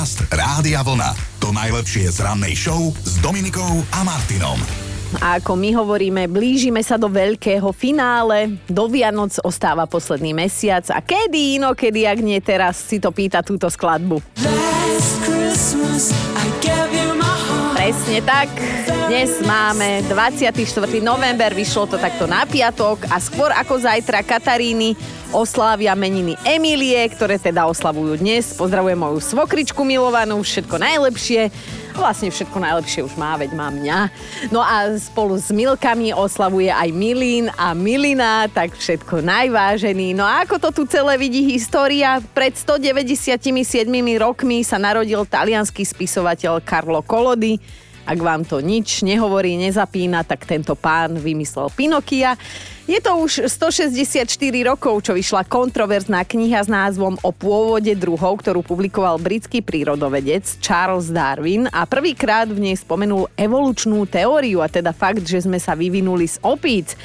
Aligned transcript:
Podcast 0.00 0.32
Rádia 0.32 0.80
Vlna. 0.80 1.12
To 1.44 1.52
najlepšie 1.52 2.08
z 2.08 2.24
rannej 2.24 2.56
show 2.56 2.88
s 3.04 3.20
Dominikou 3.20 3.84
a 3.92 4.00
Martinom. 4.00 4.56
A 5.20 5.36
ako 5.36 5.60
my 5.60 5.76
hovoríme, 5.76 6.24
blížime 6.24 6.80
sa 6.80 6.96
do 6.96 7.12
veľkého 7.12 7.68
finále. 7.76 8.56
Do 8.64 8.88
Vianoc 8.88 9.36
ostáva 9.44 9.84
posledný 9.84 10.32
mesiac. 10.32 10.88
A 10.88 11.04
kedy 11.04 11.60
inokedy, 11.60 12.08
ak 12.08 12.16
nie 12.24 12.40
teraz, 12.40 12.80
si 12.80 12.96
to 12.96 13.12
pýta 13.12 13.44
túto 13.44 13.68
skladbu. 13.68 14.24
Presne 17.76 18.18
tak. 18.24 18.48
Dnes 19.04 19.36
máme 19.44 20.00
24. 20.08 20.64
november, 21.04 21.52
vyšlo 21.52 21.84
to 21.92 22.00
takto 22.00 22.24
na 22.24 22.48
piatok 22.48 23.04
a 23.12 23.20
skôr 23.20 23.52
ako 23.52 23.84
zajtra 23.84 24.24
Kataríny 24.24 24.96
oslávia 25.30 25.94
meniny 25.94 26.34
Emílie, 26.42 26.98
ktoré 27.14 27.38
teda 27.38 27.62
oslavujú 27.70 28.18
dnes. 28.18 28.50
Pozdravujem 28.58 28.98
moju 28.98 29.22
svokričku 29.22 29.86
milovanú, 29.86 30.42
všetko 30.42 30.74
najlepšie. 30.82 31.54
Vlastne 31.94 32.34
všetko 32.34 32.58
najlepšie 32.58 33.06
už 33.06 33.14
má, 33.14 33.38
veď 33.38 33.54
má 33.54 33.70
mňa. 33.70 33.98
No 34.50 34.58
a 34.58 34.90
spolu 34.98 35.38
s 35.38 35.54
Milkami 35.54 36.10
oslavuje 36.10 36.70
aj 36.70 36.90
Milín 36.90 37.46
a 37.54 37.70
Milina, 37.78 38.50
tak 38.50 38.74
všetko 38.74 39.22
najvážený. 39.22 40.18
No 40.18 40.26
a 40.26 40.42
ako 40.42 40.58
to 40.58 40.82
tu 40.82 40.82
celé 40.90 41.14
vidí 41.14 41.46
história? 41.46 42.18
Pred 42.34 42.58
197 42.58 43.30
rokmi 44.18 44.66
sa 44.66 44.82
narodil 44.82 45.22
talianský 45.22 45.86
spisovateľ 45.86 46.58
Carlo 46.66 47.06
Collodi 47.06 47.58
ak 48.10 48.18
vám 48.18 48.42
to 48.42 48.58
nič 48.58 49.06
nehovorí, 49.06 49.54
nezapína, 49.54 50.26
tak 50.26 50.42
tento 50.42 50.74
pán 50.74 51.14
vymyslel 51.14 51.70
Pinokia. 51.70 52.34
Je 52.90 52.98
to 52.98 53.22
už 53.22 53.46
164 53.46 54.26
rokov, 54.66 55.06
čo 55.06 55.14
vyšla 55.14 55.46
kontroverzná 55.46 56.26
kniha 56.26 56.58
s 56.58 56.66
názvom 56.66 57.14
O 57.22 57.30
pôvode 57.30 57.94
druhov, 57.94 58.42
ktorú 58.42 58.66
publikoval 58.66 59.14
britský 59.22 59.62
prírodovedec 59.62 60.58
Charles 60.58 61.06
Darwin 61.06 61.70
a 61.70 61.86
prvýkrát 61.86 62.50
v 62.50 62.58
nej 62.58 62.74
spomenul 62.74 63.30
evolučnú 63.38 64.10
teóriu 64.10 64.58
a 64.58 64.66
teda 64.66 64.90
fakt, 64.90 65.22
že 65.22 65.38
sme 65.38 65.62
sa 65.62 65.78
vyvinuli 65.78 66.26
z 66.26 66.42
opíc. 66.42 66.98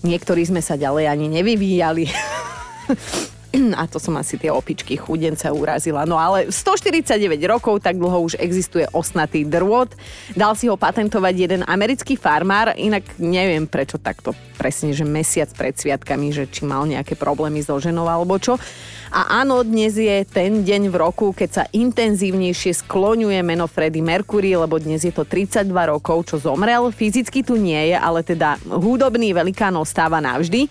Niektorí 0.00 0.48
sme 0.48 0.64
sa 0.64 0.80
ďalej 0.80 1.12
ani 1.12 1.28
nevyvíjali. 1.28 2.08
a 3.80 3.88
to 3.88 3.96
som 3.96 4.12
asi 4.20 4.36
tie 4.36 4.52
opičky 4.52 5.00
chudence 5.00 5.48
urazila. 5.48 6.04
No 6.04 6.20
ale 6.20 6.52
149 6.52 7.40
rokov, 7.48 7.80
tak 7.80 7.96
dlho 7.96 8.28
už 8.28 8.36
existuje 8.36 8.84
osnatý 8.92 9.48
drôt. 9.48 9.88
Dal 10.36 10.52
si 10.52 10.68
ho 10.68 10.76
patentovať 10.76 11.34
jeden 11.34 11.62
americký 11.64 12.20
farmár, 12.20 12.76
inak 12.76 13.16
neviem 13.16 13.64
prečo 13.64 13.96
takto 13.96 14.36
presne, 14.60 14.92
že 14.92 15.08
mesiac 15.08 15.48
pred 15.56 15.72
sviatkami, 15.72 16.28
že 16.34 16.44
či 16.50 16.68
mal 16.68 16.84
nejaké 16.84 17.16
problémy 17.16 17.64
so 17.64 17.80
ženou 17.80 18.04
alebo 18.04 18.36
čo. 18.36 18.60
A 19.08 19.40
áno, 19.40 19.64
dnes 19.64 19.96
je 19.96 20.20
ten 20.28 20.60
deň 20.60 20.92
v 20.92 20.96
roku, 21.00 21.32
keď 21.32 21.48
sa 21.48 21.64
intenzívnejšie 21.72 22.84
skloňuje 22.84 23.40
meno 23.40 23.64
Freddy 23.64 24.04
Mercury, 24.04 24.52
lebo 24.52 24.76
dnes 24.76 25.00
je 25.00 25.14
to 25.14 25.24
32 25.24 25.72
rokov, 25.72 26.28
čo 26.28 26.36
zomrel. 26.36 26.92
Fyzicky 26.92 27.40
tu 27.40 27.56
nie 27.56 27.88
je, 27.88 27.96
ale 27.96 28.20
teda 28.20 28.60
hudobný 28.68 29.32
velikán 29.32 29.72
ostáva 29.80 30.20
navždy. 30.20 30.68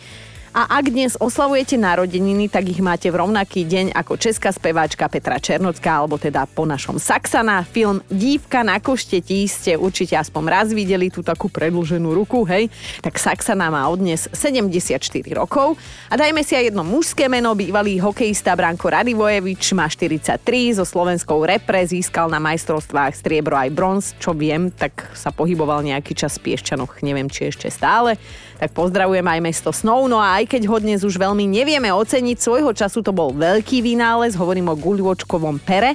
A 0.57 0.81
ak 0.81 0.89
dnes 0.89 1.13
oslavujete 1.21 1.77
narodeniny, 1.77 2.49
tak 2.49 2.65
ich 2.65 2.81
máte 2.81 3.13
v 3.13 3.21
rovnaký 3.21 3.61
deň 3.61 3.93
ako 3.93 4.17
česká 4.17 4.49
speváčka 4.49 5.05
Petra 5.05 5.37
Černocká, 5.37 6.01
alebo 6.01 6.17
teda 6.17 6.49
po 6.49 6.65
našom 6.65 6.97
Saxana. 6.97 7.61
Film 7.61 8.01
Dívka 8.09 8.65
na 8.65 8.81
koštetí 8.81 9.45
ste 9.45 9.77
určite 9.77 10.17
aspoň 10.17 10.43
raz 10.49 10.73
videli 10.73 11.13
tú 11.13 11.21
takú 11.21 11.45
predlženú 11.45 12.09
ruku, 12.09 12.41
hej? 12.49 12.73
Tak 13.05 13.21
Saxana 13.21 13.69
má 13.69 13.85
odnes 13.85 14.25
74 14.33 14.97
rokov. 15.37 15.77
A 16.09 16.17
dajme 16.17 16.41
si 16.41 16.57
aj 16.57 16.73
jedno 16.73 16.81
mužské 16.81 17.29
meno, 17.29 17.53
bývalý 17.53 18.01
hokejista 18.01 18.57
Branko 18.57 18.89
Radivojevič 18.89 19.77
má 19.77 19.85
43, 19.85 20.41
so 20.73 20.89
slovenskou 20.89 21.37
repre 21.45 21.85
získal 21.85 22.33
na 22.33 22.41
majstrovstvách 22.41 23.13
striebro 23.13 23.53
aj 23.53 23.69
bronz, 23.69 24.17
čo 24.17 24.33
viem, 24.33 24.73
tak 24.73 25.05
sa 25.13 25.29
pohyboval 25.29 25.85
nejaký 25.85 26.17
čas 26.17 26.41
v 26.41 26.49
Piešťanoch, 26.49 27.05
neviem 27.05 27.29
či 27.29 27.53
ešte 27.53 27.69
stále. 27.69 28.17
Tak 28.57 28.73
pozdravujem 28.73 29.21
aj 29.21 29.39
mesto 29.39 29.69
Snow, 29.69 30.09
no 30.09 30.17
a 30.17 30.41
aj 30.41 30.49
keď 30.49 30.65
ho 30.65 30.77
dnes 30.81 31.05
už 31.05 31.21
veľmi 31.21 31.45
nevieme 31.45 31.93
oceniť, 31.93 32.41
svojho 32.41 32.73
času 32.73 33.05
to 33.05 33.13
bol 33.13 33.29
veľký 33.29 33.85
vynález, 33.85 34.33
hovorím 34.33 34.73
o 34.73 34.75
guľočkovom 34.75 35.61
pere. 35.61 35.93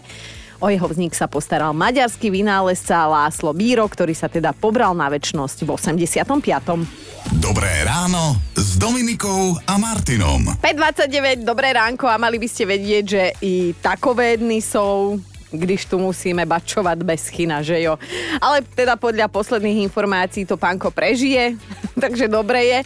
O 0.63 0.71
jeho 0.71 0.87
vznik 0.87 1.11
sa 1.11 1.27
postaral 1.27 1.75
maďarský 1.75 2.31
vynálezca 2.31 3.11
Láslo 3.11 3.51
Bíro, 3.51 3.83
ktorý 3.83 4.15
sa 4.15 4.31
teda 4.31 4.55
pobral 4.55 4.95
na 4.95 5.11
väčnosť 5.11 5.67
v 5.67 5.75
85. 5.75 7.43
Dobré 7.43 7.83
ráno 7.83 8.39
s 8.55 8.79
Dominikou 8.79 9.59
a 9.67 9.75
Martinom. 9.75 10.55
5.29, 10.63 11.43
dobré 11.43 11.75
ránko 11.75 12.07
a 12.07 12.15
mali 12.15 12.39
by 12.39 12.47
ste 12.47 12.71
vedieť, 12.71 13.05
že 13.11 13.25
i 13.43 13.75
takové 13.75 14.39
dny 14.39 14.63
sú 14.63 15.19
když 15.53 15.87
tu 15.87 16.01
musíme 16.01 16.49
bačovať 16.49 16.99
bez 17.05 17.29
chyna, 17.29 17.61
že 17.61 17.79
jo. 17.85 18.01
Ale 18.41 18.65
teda 18.75 18.97
podľa 18.97 19.29
posledných 19.29 19.85
informácií 19.85 20.49
to 20.49 20.57
pánko 20.57 20.89
prežije, 20.89 21.61
takže 22.03 22.27
dobre 22.27 22.65
je. 22.65 22.79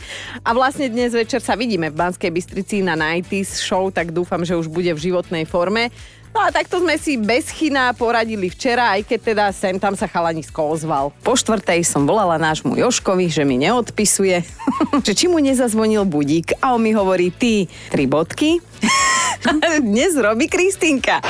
A 0.42 0.50
vlastne 0.50 0.90
dnes 0.90 1.14
večer 1.14 1.38
sa 1.38 1.54
vidíme 1.54 1.88
v 1.88 1.98
Banskej 1.98 2.30
Bystrici 2.34 2.82
na 2.82 2.98
90 2.98 3.32
show, 3.56 3.88
tak 3.94 4.10
dúfam, 4.10 4.42
že 4.42 4.58
už 4.58 4.66
bude 4.66 4.90
v 4.90 5.02
životnej 5.10 5.46
forme. 5.46 5.94
No 6.36 6.44
a 6.44 6.52
takto 6.52 6.76
sme 6.84 7.00
si 7.00 7.16
bez 7.16 7.48
chyna 7.48 7.96
poradili 7.96 8.52
včera, 8.52 8.92
aj 8.92 9.08
keď 9.08 9.20
teda 9.24 9.44
sem 9.56 9.80
tam 9.80 9.96
sa 9.96 10.04
chalanisko 10.04 10.68
ozval. 10.68 11.08
Po 11.24 11.32
štvrtej 11.32 11.80
som 11.80 12.04
volala 12.04 12.36
nášmu 12.36 12.76
Joškovi, 12.76 13.32
že 13.32 13.40
mi 13.48 13.56
neodpisuje, 13.56 14.44
že 15.06 15.12
či 15.16 15.32
mu 15.32 15.40
nezazvonil 15.40 16.04
budík 16.04 16.60
a 16.60 16.76
on 16.76 16.84
mi 16.84 16.92
hovorí, 16.92 17.32
ty, 17.32 17.64
tri 17.88 18.04
bodky, 18.04 18.60
Dnes 19.82 20.16
robí 20.16 20.50
Kristýnka. 20.50 21.20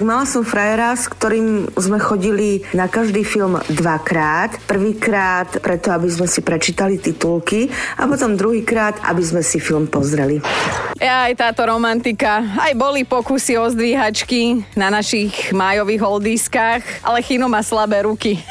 Mala 0.00 0.24
som 0.24 0.42
frajera, 0.42 0.96
s 0.96 1.06
ktorým 1.12 1.68
sme 1.76 2.00
chodili 2.00 2.64
na 2.72 2.88
každý 2.88 3.22
film 3.22 3.60
dvakrát. 3.68 4.56
Prvýkrát 4.64 5.60
preto, 5.60 5.92
aby 5.92 6.08
sme 6.08 6.24
si 6.24 6.40
prečítali 6.40 6.96
titulky 6.96 7.68
a 8.00 8.08
potom 8.08 8.36
druhýkrát, 8.36 8.96
aby 9.04 9.22
sme 9.22 9.42
si 9.44 9.60
film 9.60 9.86
pozreli. 9.86 10.40
Aj 11.00 11.32
táto 11.36 11.68
romantika. 11.68 12.40
Aj 12.56 12.72
boli 12.72 13.04
pokusy 13.04 13.60
o 13.60 13.68
zdvíhačky 13.68 14.64
na 14.76 14.88
našich 14.88 15.52
májových 15.52 16.00
holdiskách, 16.00 16.82
ale 17.04 17.20
Chino 17.20 17.48
má 17.48 17.60
slabé 17.60 18.08
ruky. 18.08 18.40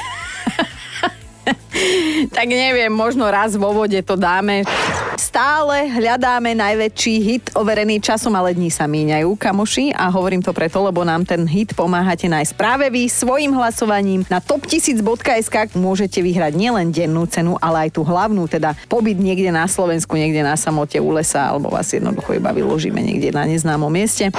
tak 2.36 2.48
neviem, 2.50 2.92
možno 2.92 3.26
raz 3.30 3.56
vo 3.56 3.74
vode 3.74 3.98
to 4.06 4.14
dáme. 4.14 4.62
Stále 5.40 5.88
hľadáme 5.88 6.52
najväčší 6.52 7.16
hit 7.24 7.46
overený 7.56 8.04
časom, 8.04 8.36
ale 8.36 8.52
dní 8.52 8.68
sa 8.68 8.92
míňajú, 8.92 9.40
kamoši. 9.40 9.96
A 9.96 10.12
hovorím 10.12 10.44
to 10.44 10.52
preto, 10.52 10.84
lebo 10.84 11.08
nám 11.08 11.24
ten 11.24 11.48
hit 11.48 11.72
pomáhate 11.80 12.28
nájsť 12.28 12.60
práve 12.60 12.92
vy 12.92 13.08
svojim 13.08 13.56
hlasovaním. 13.56 14.28
Na 14.28 14.44
top1000.sk 14.44 15.80
môžete 15.80 16.20
vyhrať 16.20 16.60
nielen 16.60 16.92
dennú 16.92 17.24
cenu, 17.24 17.56
ale 17.64 17.88
aj 17.88 17.96
tú 17.96 18.04
hlavnú, 18.04 18.52
teda 18.52 18.76
pobyt 18.92 19.16
niekde 19.16 19.48
na 19.56 19.64
Slovensku, 19.64 20.20
niekde 20.20 20.44
na 20.44 20.60
samote 20.60 21.00
u 21.00 21.08
lesa, 21.16 21.56
alebo 21.56 21.72
vás 21.72 21.88
jednoducho 21.88 22.36
iba 22.36 22.52
vyložíme 22.52 23.00
niekde 23.00 23.32
na 23.32 23.48
neznámom 23.48 23.88
mieste. 23.88 24.36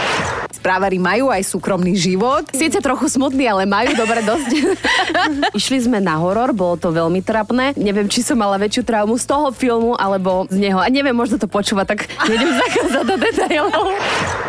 Správari 0.53 1.01
majú 1.01 1.33
aj 1.33 1.49
súkromný 1.49 1.97
život. 1.97 2.45
Sice 2.53 2.85
trochu 2.85 3.09
smutný, 3.09 3.49
ale 3.49 3.65
majú 3.65 3.97
dobre 3.97 4.21
dosť. 4.21 4.77
Išli 5.57 5.81
sme 5.81 6.05
na 6.05 6.21
horor, 6.21 6.53
bolo 6.53 6.77
to 6.77 6.93
veľmi 6.93 7.25
trapné. 7.25 7.73
Neviem, 7.81 8.05
či 8.13 8.21
som 8.21 8.37
mala 8.37 8.61
väčšiu 8.61 8.85
traumu 8.85 9.17
z 9.17 9.25
toho 9.25 9.49
filmu, 9.57 9.97
alebo 9.97 10.45
z 10.53 10.61
neho. 10.61 10.90
Neviem, 10.91 11.15
možno 11.15 11.39
to 11.39 11.47
počúva, 11.47 11.87
tak 11.87 12.11
nejdem 12.27 12.51
zachádzať 12.67 13.05
do 13.07 13.17
detailov. 13.17 13.87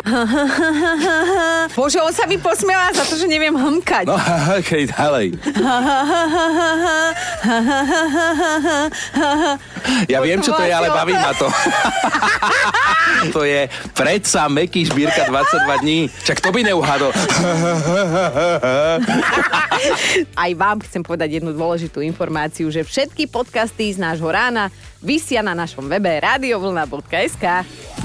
Bože, 1.78 2.02
on 2.02 2.10
sa 2.10 2.26
mi 2.26 2.36
posmieva 2.36 2.90
za 2.90 3.06
to, 3.06 3.14
že 3.14 3.30
neviem 3.30 3.54
hmkať. 3.54 4.10
No, 4.10 4.18
okej, 4.58 4.90
okay, 4.90 4.90
ďalej. 4.90 5.26
Ja 10.10 10.18
viem, 10.18 10.42
čo 10.42 10.50
to 10.52 10.62
je, 10.66 10.72
ale 10.74 10.90
baví 10.90 11.14
ma 11.14 11.32
to. 11.38 11.46
to 13.30 13.46
je 13.46 13.70
predsa 13.94 14.50
Meky 14.50 14.82
Šbírka 14.82 15.30
22 15.30 15.82
dní. 15.86 15.98
Čak 16.26 16.42
to 16.42 16.50
by 16.50 16.66
neuhadol. 16.66 17.14
Aj 20.34 20.50
vám 20.58 20.82
chcem 20.82 21.02
povedať 21.06 21.38
jednu 21.38 21.54
dôležitú 21.54 22.02
informáciu, 22.02 22.66
že 22.70 22.82
všetky 22.82 23.30
podcasty 23.30 23.94
z 23.94 24.02
nášho 24.02 24.26
rána 24.26 24.70
vysia 25.02 25.42
na 25.42 25.52
našom 25.52 25.90
webe 25.90 26.22
radiovlna.sk. 26.22 27.44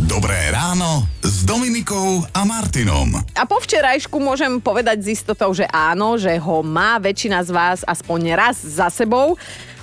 Dobré 0.05 0.53
ráno 0.53 1.09
s 1.25 1.41
Dominikou 1.41 2.21
a 2.29 2.45
Martinom. 2.45 3.17
A 3.33 3.49
po 3.49 3.57
včerajšku 3.57 4.21
môžem 4.21 4.61
povedať 4.61 5.01
s 5.01 5.17
istotou, 5.17 5.49
že 5.57 5.65
áno, 5.73 6.21
že 6.21 6.37
ho 6.37 6.61
má 6.61 7.01
väčšina 7.01 7.41
z 7.41 7.49
vás 7.49 7.81
aspoň 7.81 8.37
raz 8.37 8.61
za 8.61 8.93
sebou. 8.93 9.33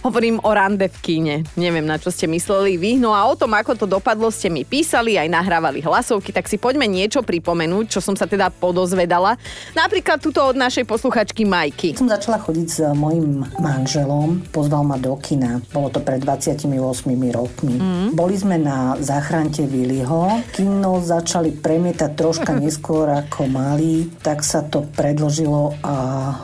Hovorím 0.05 0.37
o 0.45 0.53
rande 0.53 0.85
v 0.85 0.99
kíne. 1.01 1.37
Neviem, 1.57 1.89
na 1.89 1.97
čo 1.97 2.13
ste 2.13 2.29
mysleli 2.29 2.77
vy. 2.77 3.01
No 3.01 3.17
a 3.17 3.25
o 3.25 3.33
tom, 3.33 3.57
ako 3.57 3.73
to 3.73 3.87
dopadlo, 3.89 4.29
ste 4.29 4.53
mi 4.53 4.61
písali, 4.61 5.17
aj 5.17 5.33
nahrávali 5.33 5.81
hlasovky, 5.81 6.29
tak 6.29 6.45
si 6.45 6.61
poďme 6.61 6.85
niečo 6.85 7.25
pripomenúť, 7.25 7.89
čo 7.89 8.05
som 8.05 8.13
sa 8.13 8.29
teda 8.29 8.53
podozvedala. 8.53 9.41
Napríklad 9.73 10.21
tuto 10.21 10.45
od 10.45 10.61
našej 10.61 10.85
posluchačky 10.85 11.49
Majky. 11.49 11.97
Som 11.97 12.13
začala 12.13 12.37
chodiť 12.37 12.69
s 12.69 12.79
mojim 12.93 13.49
manželom, 13.57 14.45
pozval 14.53 14.85
ma 14.85 15.01
do 15.01 15.17
kina. 15.17 15.65
Bolo 15.73 15.89
to 15.89 16.05
pred 16.05 16.21
28 16.21 16.69
rokmi. 17.33 17.81
Mm. 17.81 18.09
Boli 18.13 18.37
sme 18.37 18.61
na 18.61 19.01
záchrante 19.01 19.65
Viliho. 20.05 20.45
Kino 20.53 21.01
začali 21.01 21.57
premietať 21.57 22.13
troška 22.13 22.53
neskôr 22.61 23.09
ako 23.09 23.49
mali, 23.49 24.13
tak 24.21 24.45
sa 24.45 24.61
to 24.61 24.85
predložilo 24.93 25.73
a 25.81 25.95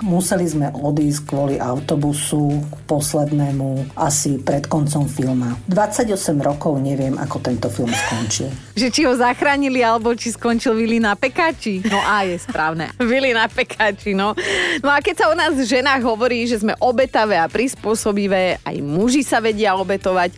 museli 0.01 0.49
sme 0.49 0.73
odísť 0.73 1.21
kvôli 1.29 1.57
autobusu 1.61 2.65
poslednému 2.89 3.93
asi 4.01 4.41
pred 4.41 4.65
koncom 4.65 5.05
filma. 5.05 5.53
28 5.69 6.17
rokov 6.41 6.81
neviem, 6.81 7.21
ako 7.21 7.37
tento 7.45 7.69
film 7.69 7.93
skončil. 7.93 8.49
Že 8.81 8.89
či 8.89 9.03
ho 9.05 9.13
zachránili, 9.13 9.85
alebo 9.85 10.17
či 10.17 10.33
skončil 10.33 10.73
Vili 10.73 10.97
na 10.97 11.13
pekáči. 11.13 11.85
No 11.85 12.01
a 12.01 12.25
je 12.25 12.41
správne. 12.41 12.97
Vili 13.13 13.37
na 13.37 13.45
pekáči, 13.45 14.17
no. 14.17 14.33
No 14.81 14.89
a 14.89 15.05
keď 15.05 15.15
sa 15.21 15.27
o 15.29 15.37
nás 15.37 15.53
ženách 15.53 16.01
hovorí, 16.01 16.49
že 16.49 16.65
sme 16.65 16.73
obetavé 16.81 17.37
a 17.37 17.45
prispôsobivé, 17.45 18.57
aj 18.65 18.77
muži 18.81 19.21
sa 19.21 19.45
vedia 19.45 19.77
obetovať, 19.77 20.33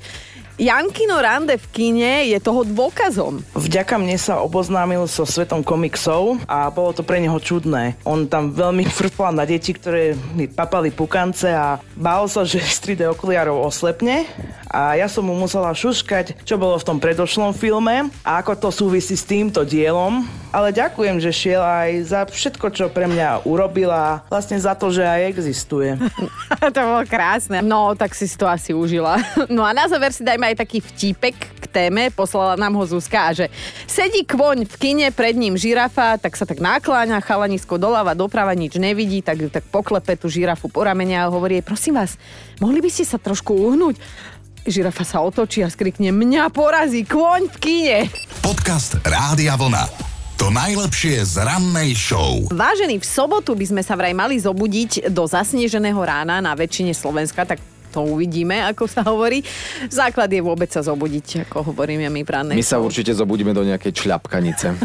Jankino 0.61 1.17
rande 1.17 1.57
v 1.57 1.67
kine 1.73 2.29
je 2.29 2.37
toho 2.37 2.63
dôkazom. 2.69 3.41
Vďaka 3.57 3.97
mne 3.97 4.21
sa 4.21 4.45
oboznámil 4.45 5.09
so 5.09 5.25
svetom 5.25 5.65
komiksov 5.65 6.45
a 6.45 6.69
bolo 6.69 6.93
to 6.93 7.01
pre 7.01 7.25
neho 7.25 7.41
čudné. 7.41 7.97
On 8.05 8.29
tam 8.29 8.53
veľmi 8.53 8.85
frflal 8.99 9.33
na 9.33 9.49
deti, 9.49 9.73
ktoré 9.73 10.13
mi 10.37 10.47
papali 10.47 10.93
pukance 10.93 11.49
a 11.49 11.81
bál 11.97 12.29
sa, 12.29 12.45
že 12.45 12.61
z 12.77 12.93
3D 12.93 13.09
okuliarov 13.09 13.65
oslepne 13.65 14.29
a 14.73 14.97
ja 14.97 15.05
som 15.05 15.29
mu 15.29 15.37
musela 15.37 15.69
šuškať, 15.77 16.49
čo 16.49 16.57
bolo 16.57 16.81
v 16.81 16.87
tom 16.89 16.97
predošlom 16.97 17.53
filme 17.53 18.09
a 18.25 18.41
ako 18.41 18.57
to 18.57 18.69
súvisí 18.73 19.13
s 19.13 19.29
týmto 19.29 19.69
dielom. 19.69 20.25
Ale 20.53 20.69
ďakujem, 20.73 21.17
že 21.17 21.33
šiel 21.33 21.65
aj 21.65 21.91
za 22.13 22.21
všetko, 22.29 22.67
čo 22.77 22.85
pre 22.93 23.09
mňa 23.09 23.49
urobila, 23.49 24.21
vlastne 24.29 24.61
za 24.61 24.77
to, 24.77 24.93
že 24.93 25.01
aj 25.01 25.33
existuje. 25.33 25.97
to 26.77 26.81
bolo 26.81 27.05
krásne. 27.09 27.65
No, 27.65 27.97
tak 27.97 28.13
si 28.13 28.29
to 28.33 28.49
asi 28.49 28.73
užila. 28.73 29.21
No 29.53 29.67
a 29.67 29.77
na 29.77 29.85
záver 29.85 30.17
si 30.17 30.25
dajme 30.25 30.55
aj 30.55 30.65
taký 30.65 30.81
vtípek 30.81 31.37
k 31.37 31.65
téme, 31.69 32.09
poslala 32.15 32.57
nám 32.57 32.73
ho 32.79 32.85
Zuzka 32.89 33.29
a 33.29 33.37
že 33.37 33.53
sedí 33.85 34.25
kvoň 34.25 34.65
v 34.65 34.75
kine, 34.81 35.07
pred 35.13 35.37
ním 35.37 35.59
žirafa, 35.61 36.17
tak 36.17 36.39
sa 36.39 36.49
tak 36.49 36.63
nakláňa, 36.63 37.21
chalanisko 37.21 37.77
doľava, 37.77 38.17
doprava 38.17 38.57
nič 38.57 38.81
nevidí, 38.81 39.21
tak 39.21 39.45
ju 39.45 39.49
tak 39.53 39.67
poklepe 39.69 40.17
tú 40.17 40.33
žirafu 40.33 40.73
po 40.73 40.87
ramene 40.87 41.21
a 41.21 41.29
hovorí 41.29 41.61
prosím 41.61 42.01
vás, 42.01 42.17
mohli 42.63 42.81
by 42.81 42.89
ste 42.89 43.05
sa 43.05 43.21
trošku 43.21 43.53
uhnúť? 43.53 44.01
Žirafa 44.63 45.03
sa 45.03 45.19
otočí 45.27 45.59
a 45.67 45.69
skrikne, 45.69 46.15
mňa 46.15 46.47
porazí 46.55 47.03
kvoň 47.03 47.51
v 47.51 47.57
kine. 47.59 47.99
Podcast 48.47 48.95
Rádia 49.03 49.59
Vlna. 49.59 49.91
To 50.39 50.55
najlepšie 50.55 51.19
z 51.27 51.43
rannej 51.43 51.99
show. 51.99 52.47
Vážený, 52.47 53.03
v 53.03 53.07
sobotu 53.07 53.59
by 53.59 53.67
sme 53.67 53.83
sa 53.83 53.99
vraj 53.99 54.15
mali 54.15 54.39
zobudiť 54.39 55.11
do 55.11 55.27
zasneženého 55.27 55.99
rána 55.99 56.39
na 56.39 56.55
väčšine 56.55 56.95
Slovenska, 56.95 57.43
tak 57.43 57.59
to 57.93 58.01
uvidíme, 58.01 58.65
ako 58.65 58.89
sa 58.89 59.05
hovorí. 59.05 59.45
Základ 59.93 60.33
je 60.33 60.41
vôbec 60.41 60.73
sa 60.73 60.81
zobudiť, 60.81 61.45
ako 61.45 61.77
hovoríme 61.77 62.09
my 62.09 62.23
v 62.25 62.31
My 62.57 62.65
sa 62.65 62.81
určite 62.81 63.13
zobudíme 63.13 63.53
do 63.53 63.61
nejakej 63.61 63.93
čľapkanice. 63.93 64.67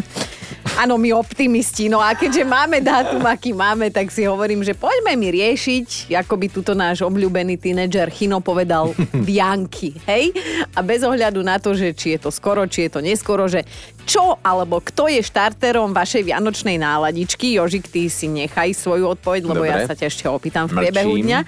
Áno, 0.78 0.94
my 0.94 1.10
optimisti. 1.10 1.90
No 1.90 1.98
a 1.98 2.14
keďže 2.14 2.46
máme 2.46 2.78
dátum, 2.78 3.26
aký 3.26 3.50
máme, 3.50 3.90
tak 3.90 4.14
si 4.14 4.22
hovorím, 4.22 4.62
že 4.62 4.78
poďme 4.78 5.18
mi 5.18 5.34
riešiť, 5.34 6.14
ako 6.14 6.34
by 6.38 6.46
tuto 6.46 6.70
náš 6.70 7.02
obľúbený 7.02 7.58
tínedžer 7.58 8.14
Chino 8.14 8.38
povedal, 8.38 8.94
bianky, 9.26 9.98
hej? 10.06 10.30
A 10.78 10.84
bez 10.86 11.02
ohľadu 11.02 11.42
na 11.42 11.58
to, 11.58 11.74
že 11.74 11.90
či 11.98 12.14
je 12.14 12.22
to 12.22 12.30
skoro, 12.30 12.62
či 12.70 12.86
je 12.86 12.90
to 12.94 13.00
neskoro, 13.02 13.50
že 13.50 13.66
čo 14.08 14.40
alebo 14.40 14.80
kto 14.80 15.12
je 15.12 15.20
štarterom 15.20 15.92
vašej 15.92 16.24
vianočnej 16.24 16.78
náladičky? 16.78 17.58
Jožik, 17.58 17.92
ty 17.92 18.08
si 18.08 18.30
nechaj 18.30 18.72
svoju 18.72 19.18
odpoveď, 19.18 19.42
lebo 19.44 19.66
Dobre. 19.66 19.74
ja 19.74 19.84
sa 19.84 19.98
ťa 19.98 20.06
ešte 20.08 20.24
opýtam 20.30 20.64
v 20.70 20.86
priebehu 20.86 21.18
dňa. 21.18 21.40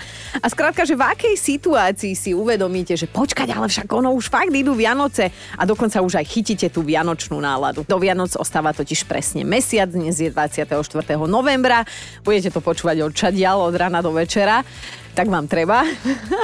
A 0.43 0.47
skrátka, 0.51 0.83
že 0.85 0.99
v 0.99 1.07
akej 1.07 1.35
situácii 1.39 2.19
si 2.19 2.35
uvedomíte, 2.35 2.99
že 2.99 3.07
počkať, 3.07 3.55
ale 3.55 3.71
však 3.71 3.89
ono 3.95 4.11
už 4.12 4.29
fakt 4.29 4.51
idú 4.51 4.75
Vianoce 4.75 5.31
a 5.55 5.62
dokonca 5.62 6.03
už 6.03 6.19
aj 6.19 6.27
chytíte 6.27 6.69
tú 6.69 6.83
vianočnú 6.83 7.39
náladu. 7.39 7.87
Do 7.87 7.97
Vianoc 8.03 8.35
ostáva 8.35 8.75
totiž 8.75 9.07
pre 9.07 9.21
presne 9.21 9.45
mesiac, 9.45 9.93
dnes 9.93 10.17
je 10.17 10.33
24. 10.33 10.65
novembra, 11.29 11.85
budete 12.25 12.49
to 12.49 12.65
počúvať 12.65 13.05
od 13.05 13.12
čadial, 13.12 13.61
od 13.61 13.77
rana 13.77 14.01
do 14.01 14.17
večera 14.17 14.65
tak 15.11 15.27
vám 15.27 15.51
treba, 15.51 15.83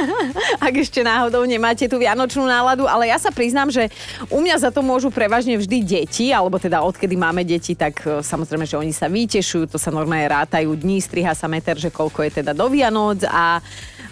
ak 0.67 0.75
ešte 0.75 1.01
náhodou 1.01 1.47
nemáte 1.47 1.87
tú 1.87 2.03
vianočnú 2.03 2.45
náladu, 2.45 2.85
ale 2.91 3.09
ja 3.09 3.17
sa 3.17 3.31
priznám, 3.31 3.71
že 3.71 3.89
u 4.27 4.43
mňa 4.43 4.59
za 4.59 4.71
to 4.75 4.83
môžu 4.83 5.09
prevažne 5.15 5.55
vždy 5.55 5.79
deti, 5.87 6.06
alebo 6.32 6.56
teda 6.56 6.82
odkedy 6.87 7.14
máme 7.19 7.43
deti, 7.43 7.75
tak 7.75 8.03
e, 8.06 8.23
samozrejme, 8.23 8.64
že 8.64 8.79
oni 8.79 8.94
sa 8.94 9.11
vytešujú, 9.11 9.70
to 9.70 9.79
sa 9.79 9.91
normálne 9.91 10.31
rátajú 10.31 10.73
dní, 10.73 11.03
striha 11.03 11.35
sa 11.35 11.50
meter, 11.50 11.76
že 11.76 11.91
koľko 11.93 12.25
je 12.26 12.31
teda 12.43 12.55
do 12.55 12.67
Vianoc 12.70 13.26
a 13.26 13.58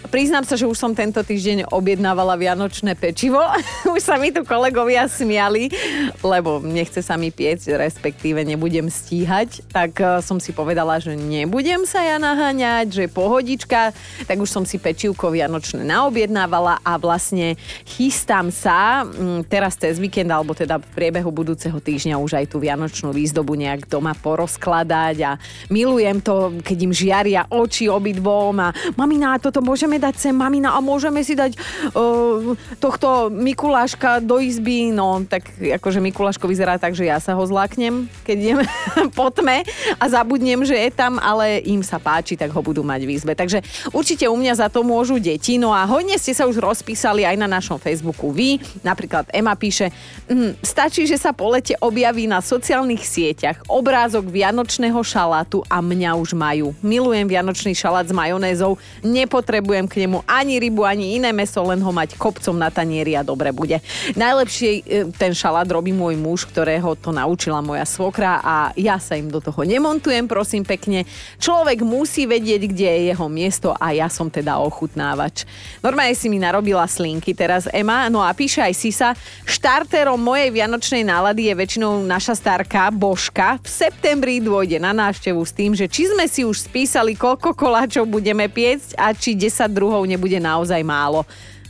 Priznám 0.05 0.45
sa, 0.45 0.53
že 0.53 0.69
už 0.69 0.77
som 0.77 0.93
tento 0.93 1.17
týždeň 1.17 1.73
objednávala 1.73 2.37
vianočné 2.37 2.93
pečivo. 2.93 3.41
už 3.95 4.01
sa 4.01 4.21
mi 4.21 4.29
tu 4.29 4.45
kolegovia 4.45 5.09
smiali, 5.09 5.73
lebo 6.21 6.61
nechce 6.61 7.01
sa 7.01 7.17
mi 7.17 7.33
piecť, 7.33 7.75
respektíve 7.75 8.45
nebudem 8.45 8.85
stíhať. 8.87 9.65
Tak 9.73 9.91
e, 9.97 10.05
som 10.21 10.37
si 10.37 10.53
povedala, 10.53 11.01
že 11.01 11.17
nebudem 11.17 11.83
sa 11.89 12.05
ja 12.05 12.21
naháňať, 12.21 12.87
že 12.93 13.05
pohodička. 13.09 13.91
Tak 14.29 14.37
už 14.37 14.49
som 14.49 14.63
si 14.63 14.77
pečivko 14.77 15.33
vianočné 15.33 15.81
naobjednávala 15.81 16.85
a 16.85 17.01
vlastne 17.01 17.57
chystám 17.89 18.53
sa 18.53 19.03
mm, 19.03 19.49
teraz 19.49 19.75
cez 19.75 19.97
víkend, 19.97 20.29
alebo 20.29 20.53
teda 20.53 20.77
v 20.77 20.87
priebehu 20.93 21.33
budúceho 21.33 21.81
týždňa 21.81 22.21
už 22.21 22.39
aj 22.39 22.45
tú 22.53 22.61
vianočnú 22.61 23.09
výzdobu 23.09 23.57
nejak 23.57 23.89
doma 23.89 24.13
porozkladať 24.13 25.15
a 25.25 25.31
milujem 25.73 26.21
to, 26.21 26.61
keď 26.61 26.77
im 26.85 26.93
žiaria 26.93 27.41
oči 27.49 27.89
obidvom 27.89 28.55
a 28.61 28.69
mamina, 28.93 29.41
toto 29.41 29.59
môžeme 29.65 29.94
môžeme 29.95 30.11
dať 30.11 30.15
sem 30.19 30.35
mamina 30.35 30.75
a 30.75 30.83
môžeme 30.83 31.23
si 31.23 31.39
dať 31.39 31.55
uh, 31.95 32.51
tohto 32.83 33.31
Mikuláška 33.31 34.19
do 34.19 34.43
izby. 34.43 34.91
No, 34.91 35.23
tak 35.23 35.47
akože 35.55 36.03
Mikuláško 36.03 36.51
vyzerá 36.51 36.75
tak, 36.75 36.99
že 36.99 37.07
ja 37.07 37.15
sa 37.23 37.31
ho 37.31 37.43
zláknem, 37.47 38.11
keď 38.27 38.35
idem 38.35 38.59
po 39.17 39.31
tme 39.31 39.63
a 39.95 40.03
zabudnem, 40.11 40.67
že 40.67 40.75
je 40.75 40.91
tam, 40.91 41.15
ale 41.23 41.63
im 41.63 41.79
sa 41.79 41.95
páči, 41.95 42.35
tak 42.35 42.51
ho 42.51 42.59
budú 42.59 42.83
mať 42.83 43.07
v 43.07 43.15
izbe. 43.15 43.31
Takže 43.39 43.63
určite 43.95 44.27
u 44.27 44.35
mňa 44.35 44.59
za 44.59 44.67
to 44.67 44.83
môžu 44.83 45.15
deti. 45.15 45.55
No 45.55 45.71
a 45.71 45.87
hodne 45.87 46.19
ste 46.19 46.35
sa 46.35 46.43
už 46.43 46.59
rozpísali 46.59 47.23
aj 47.23 47.39
na 47.39 47.47
našom 47.47 47.79
Facebooku 47.79 48.35
vy. 48.35 48.59
Napríklad 48.83 49.31
Ema 49.31 49.55
píše, 49.55 49.95
hm, 50.27 50.59
stačí, 50.59 51.07
že 51.07 51.15
sa 51.15 51.31
po 51.31 51.47
lete 51.55 51.79
objaví 51.79 52.27
na 52.27 52.43
sociálnych 52.43 53.07
sieťach 53.07 53.63
obrázok 53.71 54.27
vianočného 54.27 54.99
šalátu 54.99 55.63
a 55.71 55.79
mňa 55.79 56.19
už 56.19 56.35
majú. 56.35 56.75
Milujem 56.83 57.31
vianočný 57.31 57.71
šalát 57.71 58.03
s 58.03 58.11
majonézou, 58.11 58.75
nepotrebujem 58.99 59.84
k 59.87 60.05
nemu 60.05 60.25
ani 60.27 60.59
rybu, 60.59 60.83
ani 60.85 61.17
iné 61.17 61.31
meso, 61.31 61.63
len 61.65 61.81
ho 61.81 61.91
mať 61.93 62.19
kopcom 62.19 62.57
na 62.57 62.69
tanieri 62.69 63.15
a 63.15 63.25
dobre 63.25 63.49
bude. 63.55 63.81
Najlepšie 64.13 64.69
e, 64.69 64.81
ten 65.15 65.31
šalát 65.31 65.65
robí 65.69 65.95
môj 65.95 66.19
muž, 66.19 66.45
ktorého 66.49 66.93
to 66.99 67.15
naučila 67.15 67.63
moja 67.63 67.87
svokra 67.87 68.43
a 68.43 68.55
ja 68.77 68.99
sa 69.01 69.17
im 69.17 69.31
do 69.31 69.39
toho 69.39 69.63
nemontujem, 69.65 70.27
prosím 70.27 70.67
pekne. 70.67 71.07
Človek 71.39 71.81
musí 71.85 72.29
vedieť, 72.29 72.61
kde 72.69 72.87
je 72.87 73.01
jeho 73.13 73.27
miesto 73.31 73.73
a 73.73 73.95
ja 73.95 74.11
som 74.11 74.27
teda 74.29 74.59
ochutnávač. 74.61 75.47
Normálne 75.81 76.17
si 76.17 76.27
mi 76.27 76.37
narobila 76.41 76.85
slinky 76.85 77.31
teraz 77.31 77.69
Ema, 77.71 78.09
no 78.11 78.21
a 78.21 78.33
píše 78.35 78.61
aj 78.61 78.73
Sisa, 78.75 79.09
štarterom 79.47 80.19
mojej 80.19 80.51
vianočnej 80.51 81.07
nálady 81.07 81.49
je 81.49 81.53
väčšinou 81.55 82.03
naša 82.03 82.37
starka 82.37 82.91
Božka. 82.91 83.57
V 83.63 83.69
septembri 83.69 84.41
dôjde 84.41 84.77
na 84.77 84.91
návštevu 84.93 85.41
s 85.41 85.51
tým, 85.53 85.71
že 85.73 85.89
či 85.89 86.09
sme 86.11 86.25
si 86.29 86.43
už 86.43 86.67
spísali, 86.67 87.15
koľko 87.15 87.55
koláčov 87.55 88.09
budeme 88.09 88.49
piecť 88.49 88.97
a 88.97 89.13
či 89.13 89.33
10 89.33 89.64
druhov 89.69 90.05
nebude 90.05 90.37
naozaj 90.41 90.81
málo. 90.81 91.25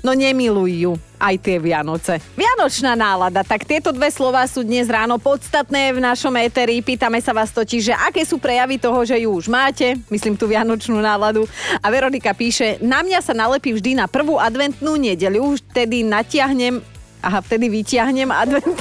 No 0.06 0.14
nemiluj 0.14 0.86
ju 0.86 0.94
aj 1.18 1.34
tie 1.42 1.58
Vianoce. 1.58 2.22
Vianočná 2.38 2.94
nálada, 2.94 3.42
tak 3.42 3.66
tieto 3.66 3.90
dve 3.90 4.14
slova 4.14 4.46
sú 4.46 4.62
dnes 4.62 4.86
ráno 4.86 5.18
podstatné 5.18 5.98
v 5.98 6.00
našom 6.00 6.30
éteri. 6.38 6.78
Pýtame 6.86 7.18
sa 7.26 7.34
vás 7.34 7.50
totiž, 7.50 7.90
že 7.90 7.96
aké 7.98 8.22
sú 8.22 8.38
prejavy 8.38 8.78
toho, 8.78 9.02
že 9.02 9.18
ju 9.18 9.34
už 9.34 9.50
máte, 9.50 9.98
myslím 10.14 10.38
tú 10.38 10.46
Vianočnú 10.46 11.02
náladu. 11.02 11.50
A 11.82 11.90
Veronika 11.90 12.38
píše, 12.38 12.78
na 12.86 13.02
mňa 13.02 13.20
sa 13.26 13.34
nalepí 13.34 13.74
vždy 13.74 13.98
na 13.98 14.06
prvú 14.06 14.38
adventnú 14.38 14.94
nedeľu, 14.94 15.58
vtedy 15.74 16.06
natiahnem, 16.06 16.86
aha, 17.26 17.42
vtedy 17.42 17.66
vytiahnem 17.74 18.30
advent... 18.30 18.78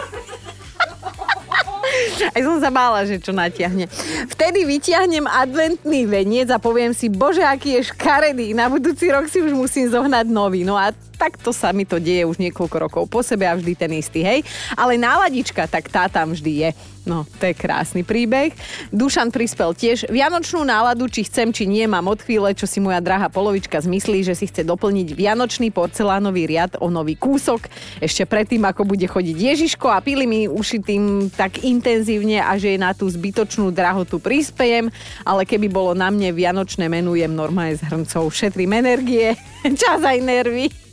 Aj 2.32 2.40
som 2.42 2.56
sa 2.62 2.70
bála, 2.70 3.04
že 3.04 3.18
čo 3.18 3.34
natiahne. 3.34 3.90
Vtedy 4.30 4.66
vytiahnem 4.66 5.26
adventný 5.26 6.06
veniec 6.06 6.48
a 6.50 6.58
poviem 6.62 6.94
si, 6.94 7.10
bože, 7.10 7.42
aký 7.42 7.80
je 7.80 7.90
škaredý, 7.90 8.54
na 8.54 8.70
budúci 8.70 9.10
rok 9.10 9.26
si 9.26 9.42
už 9.42 9.52
musím 9.54 9.90
zohnať 9.90 10.26
nový. 10.30 10.62
No 10.62 10.78
a 10.78 10.94
takto 11.24 11.56
sa 11.56 11.72
mi 11.72 11.88
to 11.88 11.96
deje 11.96 12.28
už 12.28 12.36
niekoľko 12.36 12.76
rokov 12.76 13.04
po 13.08 13.24
sebe 13.24 13.48
a 13.48 13.56
vždy 13.56 13.72
ten 13.72 13.88
istý, 13.96 14.20
hej. 14.20 14.44
Ale 14.76 15.00
náladička, 15.00 15.64
tak 15.64 15.88
tá 15.88 16.04
tam 16.12 16.36
vždy 16.36 16.52
je. 16.68 16.70
No, 17.04 17.28
to 17.36 17.52
je 17.52 17.52
krásny 17.52 18.00
príbeh. 18.00 18.56
Dušan 18.88 19.28
prispel 19.28 19.76
tiež. 19.76 20.08
Vianočnú 20.08 20.64
náladu, 20.64 21.04
či 21.04 21.28
chcem, 21.28 21.52
či 21.52 21.68
nie, 21.68 21.84
mám 21.84 22.08
od 22.08 22.24
chvíle, 22.24 22.56
čo 22.56 22.64
si 22.64 22.80
moja 22.80 22.96
drahá 23.04 23.28
polovička 23.28 23.76
zmyslí, 23.76 24.24
že 24.24 24.32
si 24.32 24.48
chce 24.48 24.64
doplniť 24.64 25.12
vianočný 25.12 25.68
porcelánový 25.68 26.48
riad 26.48 26.80
o 26.80 26.88
nový 26.88 27.12
kúsok. 27.20 27.68
Ešte 28.00 28.24
predtým, 28.24 28.64
ako 28.64 28.88
bude 28.88 29.04
chodiť 29.04 29.36
Ježiško 29.36 29.92
a 29.92 30.00
pili 30.00 30.24
mi 30.24 30.48
uši 30.48 30.80
tým 30.80 31.28
tak 31.28 31.60
intenzívne 31.60 32.40
a 32.40 32.56
že 32.56 32.80
na 32.80 32.96
tú 32.96 33.04
zbytočnú 33.04 33.68
drahotu 33.68 34.16
prispejem, 34.16 34.88
ale 35.28 35.44
keby 35.44 35.68
bolo 35.68 35.92
na 35.92 36.08
mne 36.08 36.32
vianočné 36.32 36.88
menu, 36.88 37.20
jem 37.20 37.36
normálne 37.36 37.76
s 37.76 37.84
hrncov. 37.84 38.32
Šetrím 38.32 38.80
energie, 38.80 39.36
čas 39.80 40.00
aj 40.00 40.24
nervy. 40.24 40.83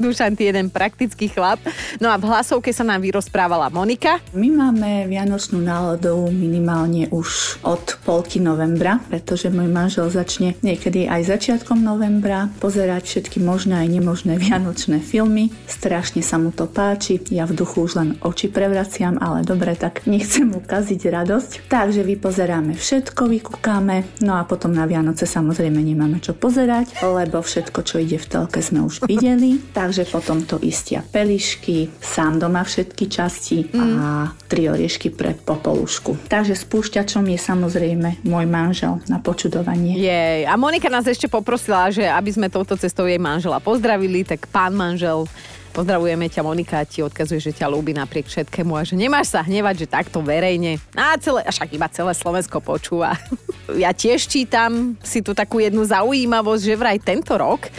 Dušan, 0.00 0.36
ty 0.36 0.50
jeden 0.50 0.68
praktický 0.68 1.28
chlap. 1.30 1.60
No 2.02 2.10
a 2.10 2.18
v 2.18 2.28
hlasovke 2.28 2.74
sa 2.74 2.82
nám 2.82 3.04
vyrozprávala 3.06 3.70
Monika. 3.70 4.18
My 4.34 4.50
máme 4.50 5.06
vianočnú 5.06 5.60
náladu 5.60 6.28
minimálne 6.28 7.06
už 7.12 7.60
od 7.62 8.00
polky 8.04 8.42
novembra, 8.42 8.98
pretože 9.12 9.52
môj 9.52 9.70
manžel 9.70 10.10
začne 10.10 10.58
niekedy 10.64 11.06
aj 11.06 11.30
začiatkom 11.30 11.80
novembra 11.80 12.50
pozerať 12.58 13.06
všetky 13.06 13.40
možné 13.40 13.86
aj 13.86 13.88
nemožné 14.00 14.36
vianočné 14.36 15.00
filmy. 15.00 15.54
Strašne 15.70 16.20
sa 16.20 16.40
mu 16.40 16.50
to 16.50 16.66
páči. 16.66 17.22
Ja 17.30 17.46
v 17.46 17.56
duchu 17.56 17.86
už 17.86 17.96
len 17.96 18.10
oči 18.20 18.50
prevraciam, 18.50 19.20
ale 19.20 19.46
dobre, 19.46 19.78
tak 19.78 20.04
nechcem 20.10 20.50
mu 20.50 20.60
kaziť 20.60 21.00
radosť. 21.06 21.50
Takže 21.70 22.02
vypozeráme 22.04 22.74
všetko, 22.74 23.30
vykúkáme. 23.30 24.24
No 24.24 24.36
a 24.40 24.44
potom 24.44 24.74
na 24.74 24.88
Vianoce 24.90 25.28
samozrejme 25.28 25.78
nemáme 25.78 26.18
čo 26.24 26.32
pozerať, 26.32 26.98
lebo 27.04 27.44
všetko, 27.44 27.78
čo 27.84 28.00
ide 28.02 28.16
v 28.16 28.26
telke, 28.26 28.64
sme 28.64 28.84
už 28.84 29.06
videli 29.06 29.20
videli, 29.20 29.60
takže 29.90 30.06
potom 30.06 30.46
to 30.46 30.54
istia 30.62 31.02
pelišky, 31.02 31.90
sám 31.98 32.38
doma 32.38 32.62
všetky 32.62 33.10
časti 33.10 33.66
mm. 33.74 33.98
a 33.98 34.30
tri 34.46 34.70
oriešky 34.70 35.10
pre 35.10 35.34
popolušku. 35.34 36.30
Takže 36.30 36.54
spúšťačom 36.54 37.26
je 37.26 37.34
samozrejme 37.34 38.22
môj 38.22 38.46
manžel 38.46 39.02
na 39.10 39.18
počudovanie. 39.18 39.98
Jej. 39.98 40.46
A 40.46 40.54
Monika 40.54 40.86
nás 40.86 41.10
ešte 41.10 41.26
poprosila, 41.26 41.90
že 41.90 42.06
aby 42.06 42.30
sme 42.30 42.46
touto 42.46 42.78
cestou 42.78 43.10
jej 43.10 43.18
manžela 43.18 43.58
pozdravili, 43.58 44.22
tak 44.22 44.46
pán 44.54 44.78
manžel 44.78 45.26
Pozdravujeme 45.70 46.26
ťa, 46.26 46.42
Monika, 46.42 46.82
ti 46.82 46.98
odkazuje, 46.98 47.38
že 47.38 47.54
ťa 47.54 47.70
ľúbi 47.70 47.94
napriek 47.94 48.26
všetkému 48.26 48.74
a 48.74 48.82
že 48.82 48.98
nemáš 48.98 49.30
sa 49.30 49.46
hnevať, 49.46 49.86
že 49.86 49.86
takto 49.86 50.18
verejne. 50.18 50.82
A 50.98 51.14
celé, 51.14 51.46
však 51.46 51.70
iba 51.70 51.86
celé 51.86 52.10
Slovensko 52.14 52.62
počúva. 52.62 53.14
Ja 53.70 53.94
tiež 53.94 54.26
čítam 54.26 54.98
si 54.98 55.22
tu 55.22 55.30
takú 55.30 55.62
jednu 55.62 55.86
zaujímavosť, 55.86 56.62
že 56.66 56.74
vraj 56.74 56.98
tento 56.98 57.38
rok 57.38 57.70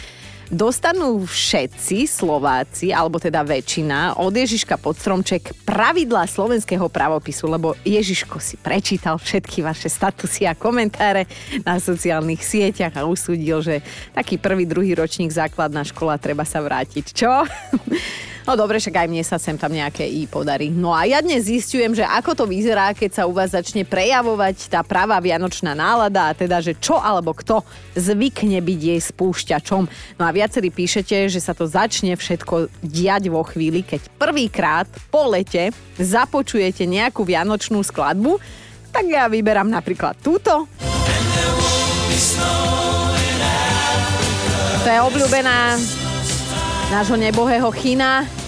dostanú 0.52 1.24
všetci 1.24 2.06
Slováci, 2.06 2.92
alebo 2.92 3.18
teda 3.18 3.42
väčšina, 3.42 4.20
od 4.20 4.36
Ježiška 4.36 4.76
pod 4.76 5.00
stromček 5.00 5.56
pravidla 5.64 6.28
slovenského 6.28 6.92
pravopisu, 6.92 7.48
lebo 7.48 7.74
Ježiško 7.88 8.38
si 8.44 8.60
prečítal 8.60 9.16
všetky 9.16 9.64
vaše 9.64 9.88
statusy 9.88 10.44
a 10.46 10.54
komentáre 10.54 11.26
na 11.64 11.80
sociálnych 11.80 12.44
sieťach 12.44 13.00
a 13.00 13.08
usúdil, 13.08 13.64
že 13.64 13.80
taký 14.12 14.36
prvý, 14.36 14.68
druhý 14.68 14.92
ročník 14.92 15.32
základná 15.32 15.88
škola 15.88 16.20
treba 16.20 16.44
sa 16.44 16.60
vrátiť. 16.60 17.06
Čo? 17.16 17.48
No 18.52 18.60
dobre, 18.60 18.84
však 18.84 19.08
aj 19.08 19.08
mne 19.08 19.24
sa 19.24 19.40
sem 19.40 19.56
tam 19.56 19.72
nejaké 19.72 20.04
i 20.04 20.28
podarí. 20.28 20.68
No 20.68 20.92
a 20.92 21.08
ja 21.08 21.24
dnes 21.24 21.48
zistujem, 21.48 21.96
že 21.96 22.04
ako 22.04 22.36
to 22.36 22.44
vyzerá, 22.44 22.92
keď 22.92 23.16
sa 23.16 23.24
u 23.24 23.32
vás 23.32 23.56
začne 23.56 23.88
prejavovať 23.88 24.68
tá 24.68 24.84
pravá 24.84 25.24
vianočná 25.24 25.72
nálada 25.72 26.28
a 26.28 26.36
teda, 26.36 26.60
že 26.60 26.76
čo 26.76 27.00
alebo 27.00 27.32
kto 27.32 27.64
zvykne 27.96 28.60
byť 28.60 28.80
jej 28.92 29.00
spúšťačom. 29.00 29.84
No 30.20 30.24
a 30.28 30.36
viacerí 30.36 30.68
píšete, 30.68 31.32
že 31.32 31.40
sa 31.40 31.56
to 31.56 31.64
začne 31.64 32.12
všetko 32.20 32.68
diať 32.84 33.32
vo 33.32 33.40
chvíli, 33.48 33.88
keď 33.88 34.12
prvýkrát 34.20 34.92
po 35.08 35.32
lete 35.32 35.72
započujete 35.96 36.84
nejakú 36.84 37.24
vianočnú 37.24 37.80
skladbu, 37.80 38.36
tak 38.92 39.08
ja 39.08 39.32
vyberám 39.32 39.72
napríklad 39.72 40.20
túto. 40.20 40.68
To 44.84 44.88
je 44.92 45.00
obľúbená 45.08 45.80
nášho 46.92 47.16
nebohého 47.16 47.72
China. 47.72 48.41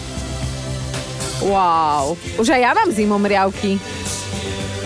Wow. 1.42 2.14
Už 2.38 2.54
aj 2.54 2.62
ja 2.62 2.72
mám 2.78 2.94
zimom 2.94 3.24
riavky. 3.26 3.82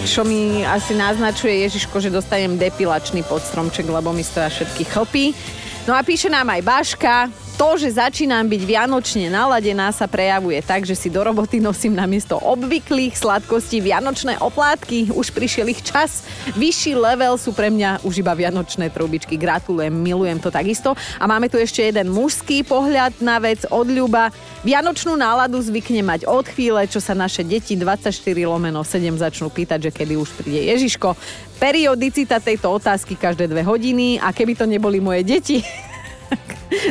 Čo 0.08 0.24
mi 0.24 0.64
asi 0.64 0.96
naznačuje 0.96 1.68
Ježiško, 1.68 2.00
že 2.00 2.14
dostanem 2.14 2.56
depilačný 2.56 3.28
podstromček, 3.28 3.92
lebo 3.92 4.16
mi 4.16 4.24
stoja 4.24 4.48
všetky 4.48 4.88
chlpy. 4.88 5.36
No 5.84 5.92
a 5.92 6.04
píše 6.04 6.32
nám 6.32 6.48
aj 6.48 6.62
Baška, 6.64 7.16
to, 7.58 7.74
že 7.74 7.98
začínam 7.98 8.46
byť 8.46 8.62
vianočne 8.70 9.34
naladená, 9.34 9.90
sa 9.90 10.06
prejavuje 10.06 10.62
tak, 10.62 10.86
že 10.86 10.94
si 10.94 11.10
do 11.10 11.26
roboty 11.26 11.58
nosím 11.58 11.98
namiesto 11.98 12.38
obvyklých 12.38 13.18
sladkostí 13.18 13.82
vianočné 13.82 14.38
oplátky. 14.38 15.10
Už 15.18 15.34
prišiel 15.34 15.74
ich 15.74 15.82
čas. 15.82 16.22
Vyšší 16.54 16.94
level 16.94 17.34
sú 17.42 17.58
pre 17.58 17.74
mňa 17.74 18.06
už 18.06 18.22
iba 18.22 18.38
vianočné 18.38 18.94
trubičky. 18.94 19.42
Gratulujem, 19.42 19.90
milujem 19.90 20.38
to 20.38 20.54
takisto. 20.54 20.94
A 21.18 21.26
máme 21.26 21.50
tu 21.50 21.58
ešte 21.58 21.82
jeden 21.82 22.14
mužský 22.14 22.62
pohľad 22.62 23.18
na 23.26 23.42
vec 23.42 23.66
od 23.74 23.90
Ľuba. 23.90 24.30
Vianočnú 24.62 25.18
náladu 25.18 25.58
zvykne 25.58 26.06
mať 26.06 26.30
od 26.30 26.46
chvíle, 26.46 26.86
čo 26.86 27.02
sa 27.02 27.18
naše 27.18 27.42
deti 27.42 27.74
24 27.74 28.14
lomeno 28.46 28.86
7 28.86 29.02
začnú 29.18 29.50
pýtať, 29.50 29.90
že 29.90 29.92
kedy 29.98 30.14
už 30.14 30.30
príde 30.38 30.62
Ježiško. 30.78 31.18
Periodicita 31.58 32.38
tejto 32.38 32.70
otázky 32.70 33.18
každé 33.18 33.50
dve 33.50 33.66
hodiny 33.66 34.22
a 34.22 34.30
keby 34.30 34.54
to 34.54 34.70
neboli 34.70 35.02
moje 35.02 35.26
deti, 35.26 35.58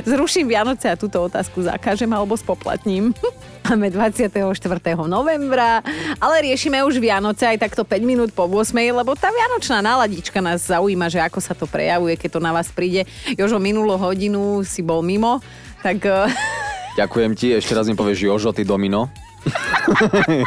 zruším 0.08 0.48
Vianoce 0.48 0.88
a 0.88 0.96
túto 0.96 1.20
otázku 1.22 1.62
zakážem 1.62 2.08
alebo 2.12 2.36
spoplatním. 2.36 3.12
Máme 3.66 3.90
24. 3.90 4.30
novembra, 5.10 5.82
ale 6.22 6.34
riešime 6.46 6.86
už 6.86 7.02
Vianoce 7.02 7.50
aj 7.50 7.66
takto 7.66 7.82
5 7.82 7.98
minút 8.06 8.30
po 8.30 8.46
8, 8.46 8.70
lebo 8.94 9.18
tá 9.18 9.26
vianočná 9.34 9.82
náladička 9.82 10.38
nás 10.38 10.70
zaujíma, 10.70 11.10
že 11.10 11.18
ako 11.18 11.42
sa 11.42 11.50
to 11.50 11.66
prejavuje, 11.66 12.14
keď 12.14 12.38
to 12.38 12.40
na 12.40 12.54
vás 12.54 12.70
príde. 12.70 13.10
Jožo, 13.34 13.58
minulú 13.58 13.98
hodinu 13.98 14.62
si 14.62 14.86
bol 14.86 15.02
mimo, 15.02 15.42
tak... 15.82 15.98
Eh, 16.06 16.30
Ďakujem 17.02 17.32
ti, 17.34 17.58
ešte 17.58 17.74
raz 17.74 17.90
mi 17.90 17.98
povieš 17.98 18.30
Jožo, 18.30 18.54
ty 18.54 18.62
domino. 18.62 19.10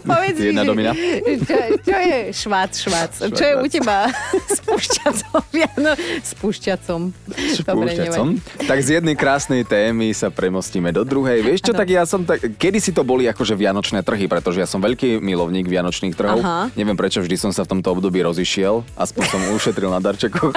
Povedz 0.00 0.36
mi, 0.36 0.46
Jedna 0.46 0.62
domina. 0.62 0.92
Čo, 1.44 1.56
čo 1.80 1.96
je 1.96 2.18
švác, 2.32 2.72
švác? 2.74 3.12
Čo 3.20 3.44
je 3.44 3.54
u 3.54 3.66
teba 3.66 4.08
s 4.54 4.58
pušťacom? 4.60 5.40
Áno, 5.76 5.92
s 6.28 6.32
pušťacom. 6.34 7.00
Dobre, 7.62 7.90
Spúšťacom. 7.92 8.26
nevadí. 8.34 8.66
Tak 8.66 8.78
z 8.80 8.88
jednej 8.98 9.14
krásnej 9.14 9.62
témy 9.62 10.10
sa 10.10 10.28
premostíme 10.28 10.90
do 10.90 11.02
druhej. 11.02 11.42
Vieš 11.42 11.60
čo, 11.62 11.72
Áno. 11.72 11.80
tak 11.80 11.88
ja 11.88 12.02
som 12.02 12.22
tak... 12.22 12.40
Kedy 12.52 12.78
si 12.78 12.90
to 12.90 13.02
boli 13.02 13.26
akože 13.26 13.54
vianočné 13.54 14.00
trhy, 14.00 14.26
pretože 14.26 14.58
ja 14.58 14.66
som 14.66 14.78
veľký 14.78 15.18
milovník 15.18 15.66
vianočných 15.66 16.14
trhov. 16.14 16.40
Aha. 16.40 16.70
Neviem 16.74 16.94
prečo, 16.94 17.20
vždy 17.20 17.36
som 17.38 17.50
sa 17.50 17.62
v 17.62 17.78
tomto 17.78 17.88
období 17.90 18.20
rozišiel. 18.20 18.82
Aspoň 18.94 19.22
som 19.28 19.40
ušetril 19.52 19.88
na 19.88 19.98
darčekoch. 19.98 20.54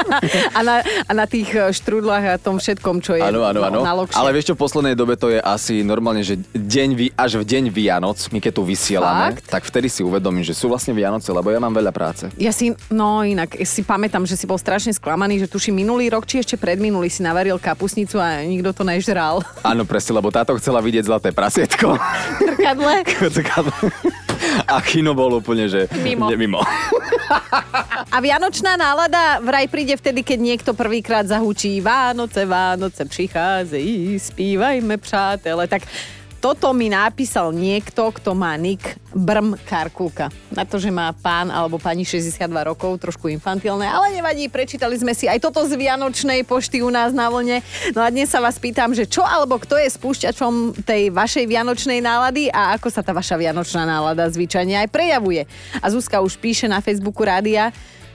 A 0.52 0.60
na, 0.62 0.76
a 0.82 1.12
na 1.12 1.26
tých 1.26 1.50
eh, 1.52 1.70
štrúdlach 1.72 2.24
a 2.24 2.38
tom 2.38 2.58
všetkom, 2.58 3.00
čo 3.00 3.14
je 3.14 3.22
Áno, 3.22 3.44
áno, 3.44 3.62
áno. 3.62 3.80
na 3.82 3.94
lokše. 3.94 4.16
Ale 4.16 4.32
vieš 4.32 4.50
čo, 4.50 4.56
v 4.56 4.62
poslednej 4.62 4.96
dobe 4.96 5.16
to 5.16 5.30
je 5.30 5.40
asi 5.40 5.82
normálne, 5.82 6.22
že 6.22 6.38
deň, 6.52 6.90
vi- 6.94 7.14
až 7.14 7.38
v 7.38 7.46
deň 7.52 7.68
Vianoc, 7.68 8.16
my 8.32 8.40
keď 8.40 8.54
tu 8.56 8.64
vysielame, 8.64 9.36
Fakt? 9.36 9.52
tak 9.52 9.68
vtedy 9.68 9.92
si 9.92 10.00
uvedomím, 10.08 10.40
že 10.40 10.56
sú 10.56 10.72
vlastne 10.72 10.96
Vianoce, 10.96 11.36
lebo 11.36 11.52
ja 11.52 11.60
mám 11.60 11.76
veľa 11.76 11.92
práce. 11.92 12.32
Ja 12.40 12.56
si, 12.56 12.72
no 12.88 13.28
inak, 13.28 13.60
si 13.68 13.84
pamätám, 13.84 14.24
že 14.24 14.40
si 14.40 14.48
bol 14.48 14.56
strašne 14.56 14.96
sklamaný, 14.96 15.44
že 15.44 15.52
tuši 15.52 15.76
minulý 15.76 16.08
rok, 16.08 16.24
či 16.24 16.40
ešte 16.40 16.56
predminulý 16.56 17.12
si 17.12 17.20
navaril 17.20 17.60
kapusnicu 17.60 18.16
a 18.24 18.40
nikto 18.48 18.72
to 18.72 18.88
nežral. 18.88 19.44
Áno, 19.68 19.84
presne, 19.84 20.16
lebo 20.16 20.32
táto 20.32 20.56
chcela 20.56 20.80
vidieť 20.80 21.12
zlaté 21.12 21.36
prasietko. 21.36 22.00
Trkadle. 22.40 23.04
A 24.72 24.82
kino 24.82 25.14
bol 25.14 25.38
úplne, 25.38 25.70
že... 25.70 25.86
Mimo. 26.02 26.26
Ne, 26.32 26.36
mimo. 26.40 26.60
A 28.12 28.18
vianočná 28.20 28.76
nálada 28.76 29.40
vraj 29.40 29.70
príde 29.70 29.96
vtedy, 29.96 30.26
keď 30.26 30.40
niekto 30.42 30.72
prvýkrát 30.74 31.24
zahúčí 31.30 31.80
Vánoce, 31.80 32.44
Vánoce 32.44 33.06
prichádzajú, 33.06 34.18
spívajme 34.18 34.98
přátele. 34.98 35.70
Tak 35.70 35.86
toto 36.42 36.74
mi 36.74 36.90
napísal 36.90 37.54
niekto, 37.54 38.10
kto 38.10 38.34
má 38.34 38.58
nick 38.58 38.98
Brm 39.14 39.54
Karkulka. 39.62 40.34
Na 40.50 40.66
to, 40.66 40.82
že 40.82 40.90
má 40.90 41.14
pán 41.14 41.54
alebo 41.54 41.78
pani 41.78 42.02
62 42.02 42.50
rokov, 42.66 42.98
trošku 42.98 43.30
infantilné, 43.30 43.86
ale 43.86 44.18
nevadí, 44.18 44.50
prečítali 44.50 44.98
sme 44.98 45.14
si 45.14 45.30
aj 45.30 45.38
toto 45.38 45.62
z 45.70 45.78
Vianočnej 45.78 46.42
pošty 46.42 46.82
u 46.82 46.90
nás 46.90 47.14
na 47.14 47.30
vlne. 47.30 47.62
No 47.94 48.02
a 48.02 48.10
dnes 48.10 48.34
sa 48.34 48.42
vás 48.42 48.58
pýtam, 48.58 48.98
že 48.98 49.06
čo 49.06 49.22
alebo 49.22 49.62
kto 49.62 49.78
je 49.78 49.94
spúšťačom 49.94 50.82
tej 50.82 51.14
vašej 51.14 51.46
vianočnej 51.46 52.02
nálady 52.02 52.50
a 52.50 52.74
ako 52.74 52.90
sa 52.90 53.06
tá 53.06 53.14
vaša 53.14 53.38
vianočná 53.38 53.86
nálada 53.86 54.26
zvyčajne 54.26 54.82
aj 54.82 54.90
prejavuje. 54.90 55.46
A 55.78 55.86
Zuzka 55.94 56.26
už 56.26 56.42
píše 56.42 56.66
na 56.66 56.82
Facebooku 56.82 57.22
rádia, 57.22 57.70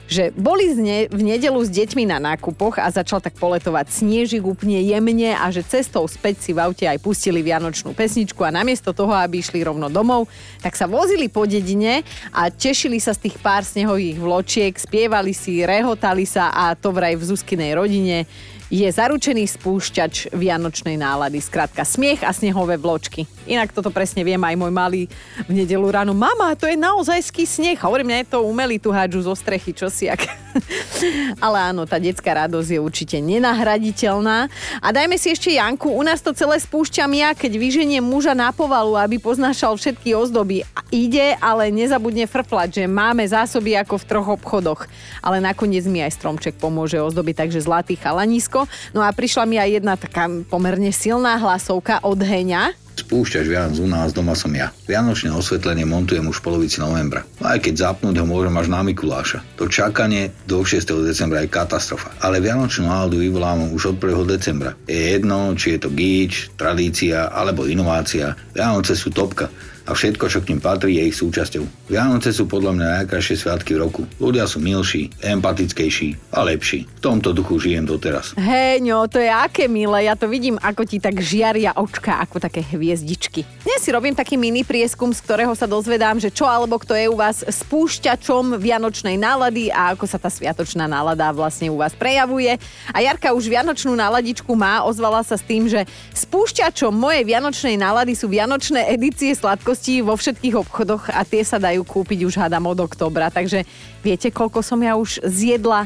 že 0.07 0.31
boli 0.33 0.71
ne, 0.79 1.11
v 1.11 1.21
nedelu 1.21 1.59
s 1.59 1.69
deťmi 1.69 2.07
na 2.07 2.17
nákupoch 2.17 2.79
a 2.79 2.87
začal 2.89 3.19
tak 3.19 3.35
poletovať 3.35 3.91
sniežik 3.91 4.47
úplne 4.47 4.79
jemne 4.79 5.35
a 5.35 5.51
že 5.51 5.67
cestou 5.67 6.07
späť 6.07 6.41
si 6.41 6.51
v 6.55 6.63
aute 6.63 6.87
aj 6.87 6.97
pustili 7.03 7.43
vianočnú 7.43 7.91
pesničku 7.91 8.39
a 8.47 8.55
namiesto 8.55 8.95
toho, 8.95 9.11
aby 9.11 9.43
išli 9.43 9.61
rovno 9.61 9.91
domov, 9.91 10.31
tak 10.63 10.79
sa 10.79 10.87
vozili 10.87 11.27
po 11.27 11.43
dedine 11.43 12.07
a 12.31 12.47
tešili 12.47 13.03
sa 13.03 13.11
z 13.11 13.27
tých 13.27 13.37
pár 13.43 13.67
snehových 13.67 14.17
vločiek, 14.17 14.73
spievali 14.73 15.35
si, 15.35 15.67
rehotali 15.67 16.23
sa 16.23 16.55
a 16.55 16.71
to 16.73 16.95
vraj 16.95 17.19
v 17.19 17.27
Zuzkinej 17.27 17.75
rodine 17.75 18.23
je 18.67 18.83
zaručený 18.83 19.47
spúšťač 19.47 20.35
vianočnej 20.35 20.99
nálady. 20.99 21.39
Skrátka 21.39 21.87
smiech 21.87 22.23
a 22.23 22.35
snehové 22.35 22.75
vločky. 22.75 23.23
Inak 23.47 23.71
toto 23.71 23.87
presne 23.87 24.27
viem 24.27 24.39
aj 24.43 24.55
môj 24.59 24.71
malý 24.71 25.01
v 25.47 25.51
nedelu 25.63 25.87
ráno. 25.87 26.11
Mama, 26.11 26.51
to 26.59 26.67
je 26.67 26.75
naozajský 26.75 27.47
sneh. 27.47 27.79
Hovorím, 27.79 28.11
mňa 28.11 28.19
je 28.23 28.27
to 28.27 28.43
umelý 28.43 28.75
tu 28.75 28.91
hádžu 28.91 29.23
zo 29.23 29.33
strechy, 29.35 29.71
čo 29.71 29.87
si 29.87 30.11
ak. 30.11 30.46
Ale 31.45 31.73
áno, 31.73 31.85
tá 31.85 31.97
detská 32.01 32.33
radosť 32.47 32.69
je 32.75 32.79
určite 32.81 33.17
nenahraditeľná. 33.21 34.49
A 34.81 34.87
dajme 34.89 35.15
si 35.19 35.33
ešte 35.33 35.53
Janku. 35.53 35.89
U 35.91 36.01
nás 36.03 36.21
to 36.23 36.33
celé 36.33 36.57
spúšťam 36.59 37.11
ja, 37.13 37.33
keď 37.33 37.57
vyženiem 37.57 38.03
muža 38.03 38.33
na 38.33 38.49
povalu, 38.53 38.97
aby 38.97 39.21
poznášal 39.21 39.77
všetky 39.77 40.13
ozdoby. 40.17 40.65
Ide, 40.89 41.35
ale 41.39 41.69
nezabudne 41.73 42.25
frflať, 42.25 42.83
že 42.83 42.83
máme 42.85 43.23
zásoby 43.27 43.77
ako 43.77 43.95
v 43.99 44.07
troch 44.07 44.29
obchodoch. 44.39 44.81
Ale 45.21 45.43
nakoniec 45.43 45.85
mi 45.85 46.01
aj 46.01 46.15
stromček 46.17 46.55
pomôže 46.57 46.97
ozdoby, 46.97 47.35
takže 47.35 47.63
zlatý 47.63 47.99
chalanisko. 47.99 48.65
No 48.95 49.03
a 49.03 49.11
prišla 49.11 49.43
mi 49.45 49.59
aj 49.59 49.69
jedna 49.81 49.93
taká 49.99 50.29
pomerne 50.47 50.89
silná 50.93 51.35
hlasovka 51.37 51.99
od 52.01 52.19
Heňa, 52.19 52.86
Spúšťač 52.97 53.45
Vianoc 53.45 53.77
u 53.77 53.85
nás, 53.85 54.09
doma 54.09 54.33
som 54.33 54.49
ja. 54.57 54.73
Vianočné 54.89 55.29
osvetlenie 55.29 55.85
montujem 55.85 56.25
už 56.25 56.41
v 56.41 56.45
polovici 56.49 56.81
novembra. 56.81 57.21
Aj 57.45 57.61
keď 57.61 57.93
zapnúť 57.93 58.17
ho 58.17 58.25
môžem 58.25 58.57
až 58.57 58.67
na 58.73 58.81
Mikuláša. 58.81 59.45
To 59.61 59.69
čakanie 59.69 60.33
do 60.49 60.65
6. 60.65 60.81
decembra 61.05 61.45
je 61.45 61.53
katastrofa. 61.53 62.09
Ale 62.25 62.41
Vianočnú 62.41 62.89
náladu 62.89 63.21
vyvolávam 63.21 63.69
už 63.69 63.93
od 63.93 63.97
1. 64.01 64.25
decembra. 64.25 64.73
Je 64.89 65.13
jedno, 65.13 65.53
či 65.53 65.77
je 65.77 65.79
to 65.85 65.89
gíč, 65.93 66.49
tradícia 66.57 67.29
alebo 67.29 67.69
inovácia. 67.69 68.33
Vianoce 68.57 68.97
sú 68.97 69.13
topka 69.13 69.47
a 69.87 69.95
všetko, 69.95 70.27
čo 70.27 70.43
k 70.43 70.51
ním 70.51 70.59
patrí, 70.59 70.99
je 70.99 71.07
ich 71.07 71.15
súčasťou. 71.15 71.87
Vianoce 71.87 72.35
sú 72.35 72.43
podľa 72.43 72.75
mňa 72.75 72.87
najkrajšie 73.01 73.39
sviatky 73.39 73.79
v 73.79 73.87
roku. 73.87 74.01
Ľudia 74.19 74.43
sú 74.43 74.59
milší, 74.59 75.07
empatickejší 75.23 76.35
a 76.35 76.43
lepší. 76.43 76.83
V 76.83 76.99
tomto 76.99 77.31
duchu 77.31 77.55
žijem 77.63 77.87
doteraz. 77.87 78.35
Hej, 78.35 78.83
to 79.07 79.23
je 79.23 79.31
aké 79.31 79.71
milé. 79.71 80.11
Ja 80.11 80.19
to 80.19 80.27
vidím, 80.27 80.59
ako 80.59 80.83
ti 80.83 80.99
tak 80.99 81.23
žiaria 81.23 81.71
očka, 81.79 82.19
ako 82.19 82.43
také 82.43 82.59
hviezdičky. 82.59 83.47
Dnes 83.63 83.79
si 83.79 83.95
robím 83.95 84.11
taký 84.11 84.35
mini 84.35 84.67
prieskum, 84.67 85.15
z 85.15 85.23
ktorého 85.23 85.55
sa 85.55 85.63
dozvedám, 85.63 86.19
že 86.19 86.35
čo 86.35 86.43
alebo 86.43 86.75
kto 86.75 86.91
je 86.91 87.07
u 87.07 87.15
vás 87.15 87.47
spúšťačom 87.47 88.59
vianočnej 88.59 89.15
nálady 89.15 89.71
a 89.71 89.95
ako 89.95 90.03
sa 90.03 90.19
tá 90.19 90.27
sviatočná 90.27 90.83
nálada 90.83 91.31
vlastne 91.31 91.71
u 91.71 91.79
vás 91.79 91.95
prejavuje. 91.95 92.59
A 92.91 92.99
Jarka 92.99 93.31
už 93.31 93.47
vianočnú 93.47 93.95
náladičku 93.95 94.51
má, 94.51 94.83
ozvala 94.83 95.23
sa 95.23 95.39
s 95.39 95.47
tým, 95.47 95.71
že 95.71 95.87
spúšťačom 96.11 96.91
mojej 96.91 97.23
vianočnej 97.23 97.79
nálady 97.79 98.19
sú 98.19 98.27
vianočné 98.27 98.91
edície 98.91 99.31
sladkosti 99.31 99.76
vo 100.03 100.17
všetkých 100.17 100.55
obchodoch 100.57 101.09
a 101.13 101.21
tie 101.23 101.41
sa 101.45 101.61
dajú 101.61 101.85
kúpiť 101.85 102.25
už 102.25 102.37
hádam 102.37 102.65
od 102.67 102.79
oktobra. 102.83 103.29
Takže 103.31 103.63
viete, 104.01 104.33
koľko 104.33 104.61
som 104.65 104.81
ja 104.81 104.97
už 104.97 105.21
zjedla 105.23 105.85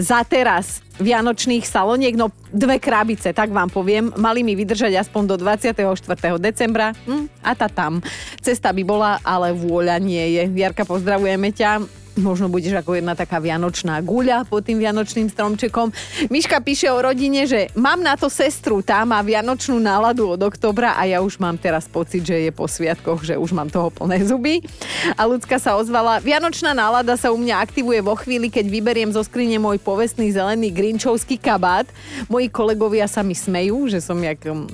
za 0.00 0.22
teraz 0.24 0.80
vianočných 1.00 1.64
saloniek, 1.64 2.16
no 2.16 2.32
dve 2.52 2.80
krabice, 2.80 3.32
tak 3.36 3.52
vám 3.52 3.68
poviem. 3.68 4.12
Mali 4.16 4.40
mi 4.40 4.56
vydržať 4.56 4.96
aspoň 4.96 5.22
do 5.34 5.36
24. 5.40 5.76
decembra 6.40 6.92
hm, 7.04 7.28
a 7.44 7.52
tá 7.56 7.68
tam. 7.68 8.00
Cesta 8.40 8.72
by 8.72 8.82
bola, 8.84 9.20
ale 9.24 9.52
vôľa 9.52 9.96
nie 10.00 10.40
je. 10.40 10.42
Jarka, 10.56 10.88
pozdravujeme 10.88 11.52
ťa 11.52 11.99
možno 12.20 12.52
budeš 12.52 12.78
ako 12.78 13.00
jedna 13.00 13.16
taká 13.16 13.40
vianočná 13.40 13.98
guľa 14.04 14.46
pod 14.46 14.68
tým 14.68 14.78
vianočným 14.78 15.32
stromčekom. 15.32 15.90
Miška 16.28 16.60
píše 16.60 16.92
o 16.92 17.00
rodine, 17.00 17.48
že 17.48 17.72
mám 17.74 17.98
na 18.04 18.14
to 18.14 18.28
sestru, 18.28 18.84
tá 18.84 19.02
má 19.08 19.18
vianočnú 19.24 19.80
náladu 19.80 20.36
od 20.36 20.40
oktobra 20.44 20.94
a 20.94 21.08
ja 21.08 21.24
už 21.24 21.40
mám 21.40 21.56
teraz 21.56 21.88
pocit, 21.88 22.22
že 22.22 22.36
je 22.36 22.52
po 22.52 22.68
sviatkoch, 22.68 23.24
že 23.24 23.34
už 23.40 23.50
mám 23.56 23.72
toho 23.72 23.88
plné 23.88 24.22
zuby. 24.28 24.60
A 25.16 25.24
ľudská 25.24 25.56
sa 25.56 25.74
ozvala, 25.80 26.20
vianočná 26.20 26.76
nálada 26.76 27.16
sa 27.16 27.32
u 27.32 27.38
mňa 27.40 27.58
aktivuje 27.64 28.04
vo 28.04 28.14
chvíli, 28.14 28.52
keď 28.52 28.68
vyberiem 28.68 29.10
zo 29.10 29.24
skrine 29.24 29.56
môj 29.56 29.80
povestný 29.80 30.30
zelený 30.30 30.70
grinčovský 30.70 31.40
kabát. 31.40 31.88
Moji 32.28 32.52
kolegovia 32.52 33.08
sa 33.08 33.24
mi 33.24 33.32
smejú, 33.32 33.88
že 33.88 34.04
som 34.04 34.20
jak 34.20 34.44
mm, 34.44 34.68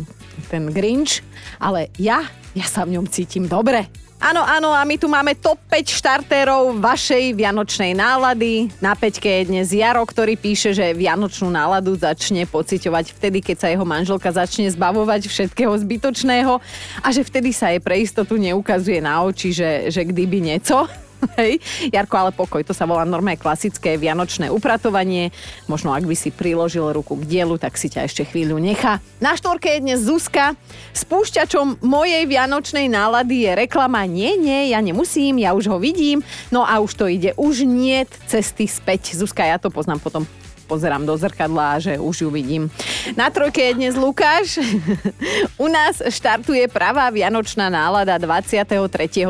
ten 0.50 0.68
grinč, 0.70 1.22
ale 1.62 1.88
ja, 1.96 2.26
ja 2.52 2.66
sa 2.66 2.82
v 2.82 2.98
ňom 2.98 3.06
cítim 3.06 3.46
dobre. 3.46 4.05
Áno, 4.16 4.40
áno, 4.40 4.72
a 4.72 4.80
my 4.88 4.96
tu 4.96 5.12
máme 5.12 5.36
top 5.36 5.60
5 5.68 5.92
štartérov 5.92 6.80
vašej 6.80 7.36
vianočnej 7.36 7.92
nálady. 7.92 8.72
Na 8.80 8.96
5 8.96 9.20
je 9.20 9.44
dnes 9.44 9.68
Jaro, 9.68 10.00
ktorý 10.08 10.40
píše, 10.40 10.72
že 10.72 10.96
vianočnú 10.96 11.52
náladu 11.52 11.92
začne 12.00 12.48
pociťovať 12.48 13.12
vtedy, 13.12 13.44
keď 13.44 13.56
sa 13.60 13.68
jeho 13.68 13.84
manželka 13.84 14.32
začne 14.32 14.72
zbavovať 14.72 15.28
všetkého 15.28 15.76
zbytočného 15.76 16.56
a 17.04 17.08
že 17.12 17.28
vtedy 17.28 17.52
sa 17.52 17.68
jej 17.68 17.80
pre 17.84 18.00
istotu 18.00 18.40
neukazuje 18.40 19.04
na 19.04 19.20
oči, 19.20 19.52
že, 19.52 19.92
že 19.92 20.00
kdyby 20.00 20.40
nieco. 20.40 21.05
Hej. 21.40 21.60
Jarko, 21.92 22.14
ale 22.16 22.32
pokoj, 22.32 22.62
to 22.62 22.72
sa 22.72 22.88
volá 22.88 23.04
normálne 23.04 23.40
klasické 23.40 23.96
vianočné 24.00 24.48
upratovanie. 24.48 25.34
Možno 25.66 25.92
ak 25.92 26.06
by 26.06 26.16
si 26.16 26.30
priložil 26.32 26.92
ruku 26.94 27.18
k 27.20 27.28
dielu, 27.28 27.56
tak 27.60 27.76
si 27.76 27.92
ťa 27.92 28.06
ešte 28.06 28.22
chvíľu 28.24 28.56
nechá. 28.56 29.02
Na 29.20 29.36
štvorke 29.36 29.68
je 29.76 29.84
dnes 29.84 30.00
Zuzka. 30.00 30.54
Spúšťačom 30.96 31.84
mojej 31.84 32.24
vianočnej 32.24 32.88
nálady 32.88 33.48
je 33.48 33.52
reklama 33.66 34.08
Nie, 34.08 34.38
nie, 34.38 34.72
ja 34.72 34.80
nemusím, 34.80 35.42
ja 35.42 35.52
už 35.52 35.68
ho 35.72 35.78
vidím. 35.82 36.22
No 36.48 36.64
a 36.64 36.78
už 36.80 36.92
to 36.94 37.04
ide, 37.10 37.34
už 37.36 37.66
nie 37.66 38.06
cesty 38.28 38.64
späť. 38.70 39.16
Zuzka, 39.16 39.44
ja 39.44 39.60
to 39.60 39.72
poznám 39.72 40.00
potom 40.00 40.24
pozerám 40.66 41.06
do 41.06 41.14
zrkadla, 41.14 41.78
že 41.78 42.02
už 42.02 42.26
ju 42.26 42.28
vidím. 42.28 42.66
Na 43.14 43.30
trojke 43.30 43.62
je 43.62 43.78
dnes 43.78 43.94
Lukáš. 43.94 44.58
U 45.64 45.70
nás 45.70 46.02
štartuje 46.02 46.66
pravá 46.66 47.06
vianočná 47.14 47.70
nálada 47.70 48.18
23. 48.18 48.74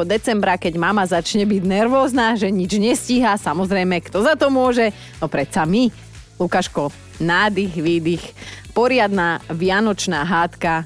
decembra, 0.08 0.56
keď 0.56 0.74
mama 0.80 1.04
začne 1.04 1.44
byť 1.44 1.62
nervózna, 1.62 2.34
že 2.34 2.48
nič 2.48 2.80
nestíha. 2.80 3.36
Samozrejme, 3.36 4.00
kto 4.08 4.24
za 4.24 4.34
to 4.34 4.48
môže? 4.48 4.90
No 5.20 5.28
predsa 5.28 5.68
my. 5.68 5.92
Lukáško, 6.36 6.92
nádych, 7.20 7.76
výdych, 7.80 8.24
poriadna 8.76 9.40
vianočná 9.48 10.24
hádka 10.24 10.84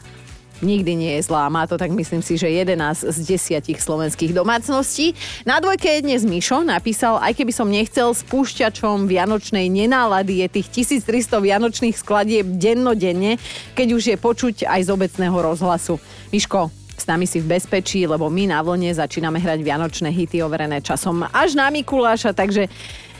nikdy 0.62 0.92
nie 0.96 1.12
je 1.18 1.26
zlá. 1.28 1.48
Má 1.48 1.66
to 1.66 1.76
tak 1.76 1.92
myslím 1.92 2.22
si, 2.24 2.36
že 2.36 2.48
11 2.48 3.08
z 3.08 3.18
10 3.64 3.80
slovenských 3.80 4.32
domácností. 4.32 5.12
Na 5.44 5.60
dvojke 5.60 5.88
je 5.98 6.04
dnes 6.04 6.22
Mišo 6.24 6.62
napísal, 6.64 7.20
aj 7.20 7.36
keby 7.36 7.52
som 7.52 7.68
nechcel 7.68 8.12
spúšťačom 8.12 9.08
vianočnej 9.08 9.66
nenálady 9.68 10.46
je 10.46 10.60
tých 10.60 10.68
1300 11.02 11.40
vianočných 11.40 11.96
skladieb 11.96 12.46
dennodenne, 12.60 13.40
keď 13.74 13.88
už 13.96 14.02
je 14.12 14.16
počuť 14.16 14.56
aj 14.68 14.80
z 14.86 14.90
obecného 14.92 15.36
rozhlasu. 15.36 15.96
Miško, 16.30 16.68
s 17.00 17.08
nami 17.08 17.24
si 17.24 17.40
v 17.40 17.56
bezpečí, 17.56 18.04
lebo 18.04 18.28
my 18.28 18.52
na 18.52 18.60
vlne 18.60 18.92
začíname 18.92 19.40
hrať 19.40 19.64
vianočné 19.64 20.12
hity 20.12 20.44
overené 20.44 20.84
časom 20.84 21.24
až 21.32 21.56
na 21.56 21.72
Mikuláša, 21.72 22.36
takže 22.36 22.68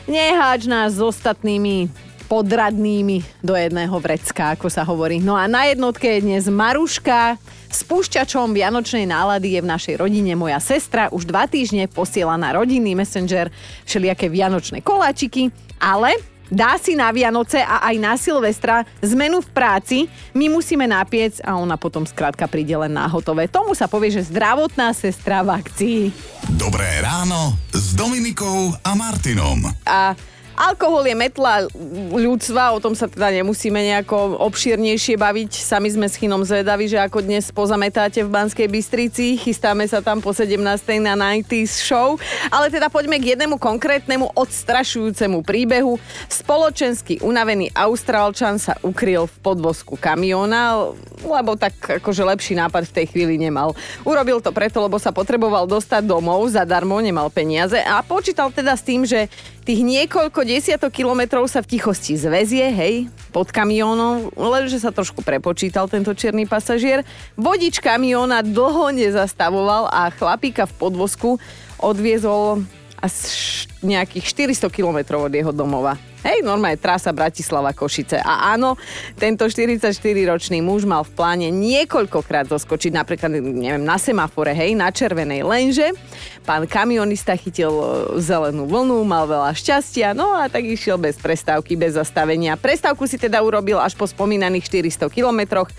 neháč 0.05 0.69
nás 0.69 0.97
s 0.97 1.01
ostatnými 1.01 1.89
podradnými 2.31 3.43
do 3.43 3.59
jedného 3.59 3.91
vrecka, 3.99 4.55
ako 4.55 4.71
sa 4.71 4.87
hovorí. 4.87 5.19
No 5.19 5.35
a 5.35 5.51
na 5.51 5.67
jednotke 5.67 6.07
je 6.07 6.23
dnes 6.23 6.47
Maruška. 6.47 7.35
Spúšťačom 7.67 8.55
vianočnej 8.55 9.03
nálady 9.03 9.59
je 9.59 9.63
v 9.63 9.67
našej 9.67 9.95
rodine 9.99 10.31
moja 10.39 10.63
sestra. 10.63 11.11
Už 11.11 11.27
dva 11.27 11.43
týždne 11.51 11.91
posiela 11.91 12.39
na 12.39 12.55
rodinný 12.55 12.95
messenger 12.95 13.51
všelijaké 13.83 14.31
vianočné 14.31 14.79
koláčiky, 14.79 15.51
ale 15.75 16.15
dá 16.47 16.79
si 16.79 16.95
na 16.95 17.11
Vianoce 17.11 17.59
a 17.63 17.83
aj 17.83 17.95
na 17.99 18.15
Silvestra 18.15 18.87
zmenu 19.03 19.39
v 19.39 19.49
práci, 19.51 19.97
my 20.35 20.51
musíme 20.51 20.83
napiec 20.87 21.39
a 21.43 21.55
ona 21.55 21.79
potom 21.79 22.03
skrátka 22.03 22.47
príde 22.47 22.75
len 22.75 22.91
na 22.91 23.07
hotové. 23.11 23.47
Tomu 23.51 23.75
sa 23.75 23.91
povie, 23.91 24.11
že 24.11 24.31
zdravotná 24.31 24.91
sestra 24.95 25.43
v 25.43 25.55
akcii. 25.55 25.99
Dobré 26.55 26.99
ráno 27.03 27.55
s 27.71 27.95
Dominikou 27.95 28.75
a 28.83 28.91
Martinom. 28.95 29.63
A 29.87 30.15
Alkohol 30.51 31.07
je 31.07 31.15
metla 31.15 31.65
ľudstva, 32.11 32.75
o 32.75 32.83
tom 32.83 32.91
sa 32.91 33.07
teda 33.07 33.31
nemusíme 33.39 33.79
nejako 33.79 34.35
obšírnejšie 34.43 35.15
baviť. 35.15 35.51
Sami 35.55 35.87
sme 35.87 36.11
s 36.11 36.19
Chinom 36.19 36.43
zvedaví, 36.43 36.91
že 36.91 36.99
ako 36.99 37.23
dnes 37.23 37.47
pozametáte 37.55 38.19
v 38.21 38.29
Banskej 38.29 38.67
Bystrici. 38.67 39.39
Chystáme 39.39 39.87
sa 39.87 40.03
tam 40.03 40.19
po 40.19 40.35
17. 40.35 40.59
na 40.99 41.15
90s 41.15 41.79
show. 41.79 42.19
Ale 42.51 42.67
teda 42.67 42.91
poďme 42.91 43.23
k 43.23 43.33
jednému 43.33 43.55
konkrétnemu 43.57 44.27
odstrašujúcemu 44.35 45.39
príbehu. 45.41 45.95
Spoločensky 46.27 47.23
unavený 47.23 47.71
Austrálčan 47.71 48.59
sa 48.59 48.75
ukryl 48.83 49.31
v 49.31 49.35
podvozku 49.39 49.95
kamióna, 49.95 50.91
lebo 51.23 51.55
tak 51.55 52.03
akože 52.03 52.27
lepší 52.27 52.53
nápad 52.59 52.91
v 52.91 52.95
tej 53.01 53.05
chvíli 53.09 53.39
nemal. 53.39 53.71
Urobil 54.03 54.43
to 54.43 54.51
preto, 54.51 54.83
lebo 54.83 54.99
sa 54.99 55.15
potreboval 55.15 55.63
dostať 55.65 56.03
domov, 56.03 56.51
zadarmo 56.51 56.99
nemal 56.99 57.31
peniaze 57.31 57.79
a 57.79 58.03
počítal 58.03 58.51
teda 58.51 58.75
s 58.75 58.83
tým, 58.83 59.07
že 59.07 59.31
tých 59.61 59.81
niekoľko 59.85 60.41
desiatok 60.41 60.89
kilometrov 60.89 61.45
sa 61.45 61.61
v 61.61 61.77
tichosti 61.77 62.17
zväzie, 62.17 62.73
hej, 62.73 62.95
pod 63.29 63.53
kamiónom, 63.53 64.33
lenže 64.33 64.81
sa 64.81 64.89
trošku 64.89 65.21
prepočítal 65.21 65.85
tento 65.85 66.11
čierny 66.17 66.49
pasažier. 66.49 67.05
Vodič 67.37 67.77
kamióna 67.77 68.41
dlho 68.41 68.89
nezastavoval 68.89 69.87
a 69.93 70.09
chlapíka 70.09 70.65
v 70.65 70.73
podvozku 70.81 71.29
odviezol 71.77 72.65
a 73.01 73.09
nejakých 73.81 74.53
400 74.53 74.69
kilometrov 74.69 75.25
od 75.25 75.33
jeho 75.33 75.49
domova. 75.49 75.97
Hej, 76.21 76.45
normálne 76.45 76.77
trasa 76.77 77.09
Bratislava 77.09 77.73
Košice. 77.73 78.21
A 78.21 78.53
áno, 78.53 78.77
tento 79.17 79.41
44-ročný 79.49 80.61
muž 80.61 80.85
mal 80.85 81.01
v 81.01 81.17
pláne 81.17 81.49
niekoľkokrát 81.49 82.45
zoskočiť, 82.45 82.93
napríklad, 82.93 83.41
neviem, 83.41 83.81
na 83.81 83.97
semafore, 83.97 84.53
hej, 84.53 84.77
na 84.77 84.93
červenej, 84.93 85.41
lenže 85.41 85.97
pán 86.45 86.69
kamionista 86.69 87.33
chytil 87.33 87.73
e, 87.73 87.85
zelenú 88.21 88.69
vlnu, 88.69 89.01
mal 89.01 89.25
veľa 89.25 89.49
šťastia, 89.57 90.13
no 90.13 90.37
a 90.37 90.45
tak 90.45 90.61
išiel 90.61 91.01
bez 91.01 91.17
prestávky, 91.17 91.73
bez 91.73 91.97
zastavenia. 91.97 92.53
Prestávku 92.53 93.09
si 93.09 93.17
teda 93.17 93.41
urobil 93.41 93.81
až 93.81 93.97
po 93.97 94.05
spomínaných 94.05 94.69
400 94.93 95.09
kilometroch 95.09 95.73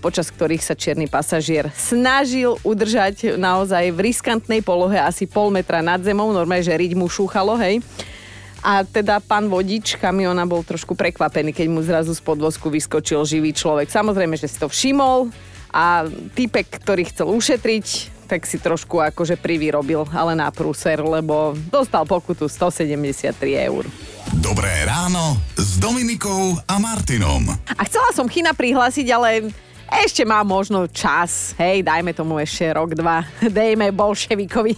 počas 0.00 0.32
ktorých 0.32 0.64
sa 0.64 0.72
čierny 0.72 1.06
pasažier 1.06 1.68
snažil 1.76 2.56
udržať 2.64 3.36
naozaj 3.36 3.92
v 3.92 4.00
riskantnej 4.08 4.64
polohe 4.64 4.96
asi 4.96 5.28
pol 5.28 5.52
metra 5.52 5.84
nad 5.84 6.00
zemou, 6.00 6.32
normálne, 6.32 6.64
že 6.64 6.72
riť 6.72 6.96
mu 6.96 7.06
šúchalo, 7.06 7.60
hej. 7.60 7.84
A 8.58 8.82
teda 8.82 9.22
pán 9.22 9.46
vodič 9.46 9.94
kamiona 10.00 10.42
bol 10.42 10.66
trošku 10.66 10.98
prekvapený, 10.98 11.54
keď 11.54 11.66
mu 11.70 11.78
zrazu 11.78 12.10
z 12.10 12.18
podvozku 12.24 12.66
vyskočil 12.74 13.22
živý 13.22 13.54
človek. 13.54 13.86
Samozrejme, 13.86 14.34
že 14.34 14.50
si 14.50 14.58
to 14.58 14.66
všimol 14.66 15.30
a 15.70 16.08
typek, 16.34 16.66
ktorý 16.66 17.06
chcel 17.06 17.30
ušetriť, 17.30 17.86
tak 18.26 18.44
si 18.44 18.58
trošku 18.60 18.98
akože 18.98 19.38
privyrobil, 19.40 20.04
ale 20.10 20.34
na 20.34 20.50
prúser, 20.50 21.00
lebo 21.00 21.56
dostal 21.70 22.04
pokutu 22.04 22.50
173 22.50 23.32
eur. 23.70 23.86
Dobré 24.36 24.84
ráno 24.84 25.40
s 25.56 25.80
Dominikou 25.80 26.60
a 26.68 26.76
Martinom. 26.76 27.48
A 27.64 27.82
chcela 27.88 28.12
som 28.12 28.28
Chyna 28.28 28.52
prihlásiť, 28.52 29.08
ale 29.08 29.48
ešte 29.88 30.20
má 30.28 30.44
možno 30.44 30.84
čas, 30.84 31.56
hej, 31.56 31.80
dajme 31.80 32.12
tomu 32.12 32.36
ešte 32.36 32.68
rok, 32.76 32.92
dva, 32.92 33.24
dejme 33.48 33.88
bolševikovi 33.88 34.76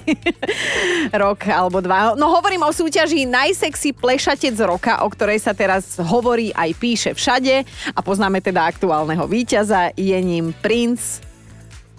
rok 1.27 1.51
alebo 1.51 1.83
dva. 1.83 2.15
No 2.15 2.31
hovorím 2.31 2.63
o 2.63 2.71
súťaži 2.71 3.27
Najsexy 3.27 3.91
plešatec 3.99 4.55
roka, 4.63 5.03
o 5.03 5.11
ktorej 5.11 5.43
sa 5.43 5.51
teraz 5.51 5.99
hovorí 5.99 6.55
aj 6.55 6.71
píše 6.79 7.11
všade 7.11 7.67
a 7.91 8.01
poznáme 8.07 8.39
teda 8.39 8.71
aktuálneho 8.71 9.27
víťaza, 9.27 9.91
je 9.99 10.19
ním 10.23 10.55
princ 10.63 11.19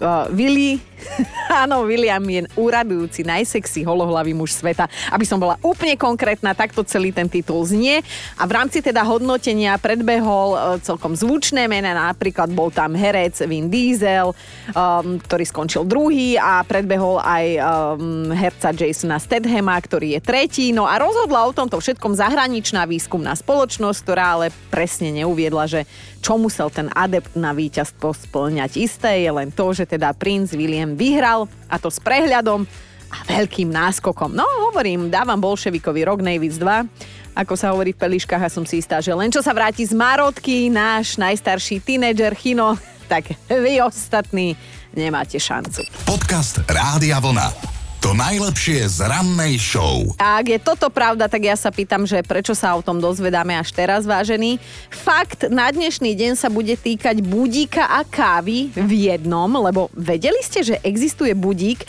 uh, 0.00 0.24
Willy 0.32 0.80
Áno, 1.64 1.84
William 1.84 2.22
je 2.24 2.48
úradujúci, 2.56 3.26
najsexy 3.26 3.84
holohlavý 3.84 4.32
muž 4.32 4.56
sveta. 4.56 4.88
Aby 5.12 5.24
som 5.28 5.38
bola 5.38 5.60
úplne 5.60 5.94
konkrétna, 5.98 6.56
takto 6.56 6.82
celý 6.86 7.12
ten 7.12 7.28
titul 7.28 7.62
znie. 7.66 8.00
A 8.40 8.44
v 8.48 8.52
rámci 8.56 8.80
teda 8.80 9.04
hodnotenia 9.04 9.76
predbehol 9.76 10.48
e, 10.54 10.58
celkom 10.80 11.12
zvučné 11.12 11.68
mená, 11.68 11.92
napríklad 11.92 12.50
bol 12.52 12.72
tam 12.72 12.96
herec 12.96 13.44
Vin 13.44 13.68
Diesel, 13.68 14.32
um, 14.72 15.18
ktorý 15.20 15.44
skončil 15.44 15.82
druhý 15.84 16.40
a 16.40 16.64
predbehol 16.64 17.20
aj 17.20 17.44
um, 17.60 18.32
herca 18.32 18.72
Jasona 18.72 19.20
Stedhama, 19.20 19.76
ktorý 19.78 20.18
je 20.18 20.20
tretí. 20.24 20.66
No 20.72 20.88
a 20.88 20.96
rozhodla 20.96 21.44
o 21.44 21.52
tomto 21.52 21.78
všetkom 21.78 22.16
zahraničná 22.16 22.88
výskumná 22.88 23.36
spoločnosť, 23.36 23.98
ktorá 24.02 24.24
ale 24.40 24.46
presne 24.72 25.12
neuviedla, 25.12 25.68
že 25.68 25.80
čo 26.22 26.38
musel 26.38 26.70
ten 26.70 26.86
adept 26.94 27.34
na 27.34 27.50
víťazstvo 27.50 28.14
splňať. 28.14 28.78
Isté 28.78 29.26
je 29.26 29.30
len 29.34 29.50
to, 29.50 29.74
že 29.74 29.90
teda 29.90 30.14
princ 30.14 30.54
William 30.54 30.91
vyhral 30.94 31.48
a 31.68 31.76
to 31.80 31.90
s 31.90 31.98
prehľadom 32.00 32.64
a 33.12 33.18
veľkým 33.28 33.68
náskokom. 33.68 34.32
No, 34.32 34.44
hovorím, 34.70 35.12
dávam 35.12 35.36
bolševikovi 35.36 36.00
rok 36.08 36.24
Navis 36.24 36.56
2. 36.56 37.36
Ako 37.36 37.56
sa 37.56 37.72
hovorí 37.72 37.96
v 37.96 38.00
Peliškách 38.00 38.44
a 38.44 38.52
som 38.52 38.64
si 38.64 38.80
istá, 38.80 39.00
že 39.00 39.12
len 39.12 39.32
čo 39.32 39.40
sa 39.40 39.56
vráti 39.56 39.84
z 39.84 39.96
Marotky, 39.96 40.68
náš 40.68 41.16
najstarší 41.16 41.80
tínedžer 41.80 42.36
Chino, 42.36 42.76
tak 43.08 43.32
vy 43.48 43.80
ostatní 43.84 44.56
nemáte 44.92 45.40
šancu. 45.40 45.84
Podcast 46.04 46.60
Rádia 46.68 47.20
Vlna. 47.20 47.81
To 48.02 48.18
najlepšie 48.18 48.82
z 48.90 49.06
rannej 49.06 49.62
show. 49.62 50.02
Ak 50.18 50.50
je 50.50 50.58
toto 50.58 50.90
pravda, 50.90 51.30
tak 51.30 51.46
ja 51.46 51.54
sa 51.54 51.70
pýtam, 51.70 52.02
že 52.02 52.18
prečo 52.26 52.50
sa 52.50 52.74
o 52.74 52.82
tom 52.82 52.98
dozvedáme 52.98 53.54
až 53.54 53.70
teraz, 53.70 54.10
vážený. 54.10 54.58
Fakt 54.90 55.46
na 55.46 55.70
dnešný 55.70 56.10
deň 56.18 56.34
sa 56.34 56.50
bude 56.50 56.74
týkať 56.74 57.22
budíka 57.22 57.86
a 57.86 58.02
kávy 58.02 58.74
v 58.74 59.06
jednom, 59.06 59.46
lebo 59.54 59.86
vedeli 59.94 60.42
ste, 60.42 60.66
že 60.66 60.82
existuje 60.82 61.30
budík, 61.30 61.86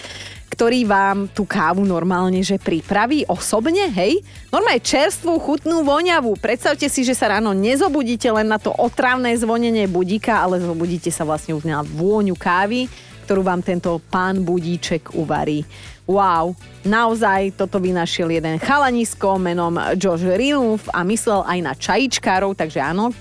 ktorý 0.54 0.86
vám 0.86 1.34
tú 1.34 1.50
kávu 1.50 1.82
normálne 1.82 2.46
že 2.46 2.62
pripraví 2.62 3.26
osobne, 3.26 3.90
hej? 3.90 4.22
Normálne 4.54 4.86
čerstvú, 4.86 5.42
chutnú, 5.42 5.82
voňavú. 5.82 6.38
Predstavte 6.38 6.94
si, 6.94 7.02
že 7.02 7.18
sa 7.18 7.34
ráno 7.34 7.58
nezobudíte 7.58 8.30
len 8.30 8.54
na 8.54 8.62
to 8.62 8.70
otravné 8.70 9.34
zvonenie 9.34 9.90
budíka, 9.90 10.46
ale 10.46 10.62
zobudíte 10.62 11.10
sa 11.10 11.26
vlastne 11.26 11.58
už 11.58 11.66
na 11.66 11.82
vôňu 11.82 12.38
kávy, 12.38 12.86
ktorú 13.24 13.42
vám 13.42 13.64
tento 13.64 14.04
pán 14.12 14.44
budíček 14.44 15.16
uvarí. 15.16 15.64
Wow, 16.04 16.52
naozaj 16.84 17.56
toto 17.56 17.80
vynašiel 17.80 18.28
jeden 18.28 18.60
chalanisko 18.60 19.40
menom 19.40 19.80
Josh 19.96 20.28
Riluf 20.28 20.92
a 20.92 21.08
myslel 21.08 21.48
aj 21.48 21.60
na 21.64 21.74
čajičkárov, 21.74 22.60
takže 22.60 22.84
áno, 22.84 23.16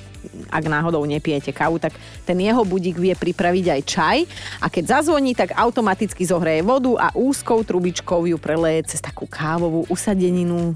ak 0.50 0.64
náhodou 0.66 1.02
nepijete 1.06 1.54
kávu, 1.54 1.78
tak 1.78 1.94
ten 2.26 2.38
jeho 2.38 2.62
budík 2.66 2.98
vie 2.98 3.14
pripraviť 3.14 3.66
aj 3.70 3.80
čaj 3.86 4.18
a 4.62 4.66
keď 4.66 4.98
zazvoní, 4.98 5.34
tak 5.34 5.54
automaticky 5.54 6.26
zohreje 6.26 6.62
vodu 6.66 6.94
a 6.98 7.06
úzkou 7.14 7.62
trubičkou 7.62 8.26
ju 8.26 8.38
preleje 8.38 8.94
cez 8.94 9.00
takú 9.02 9.26
kávovú 9.26 9.86
usadeninu. 9.90 10.74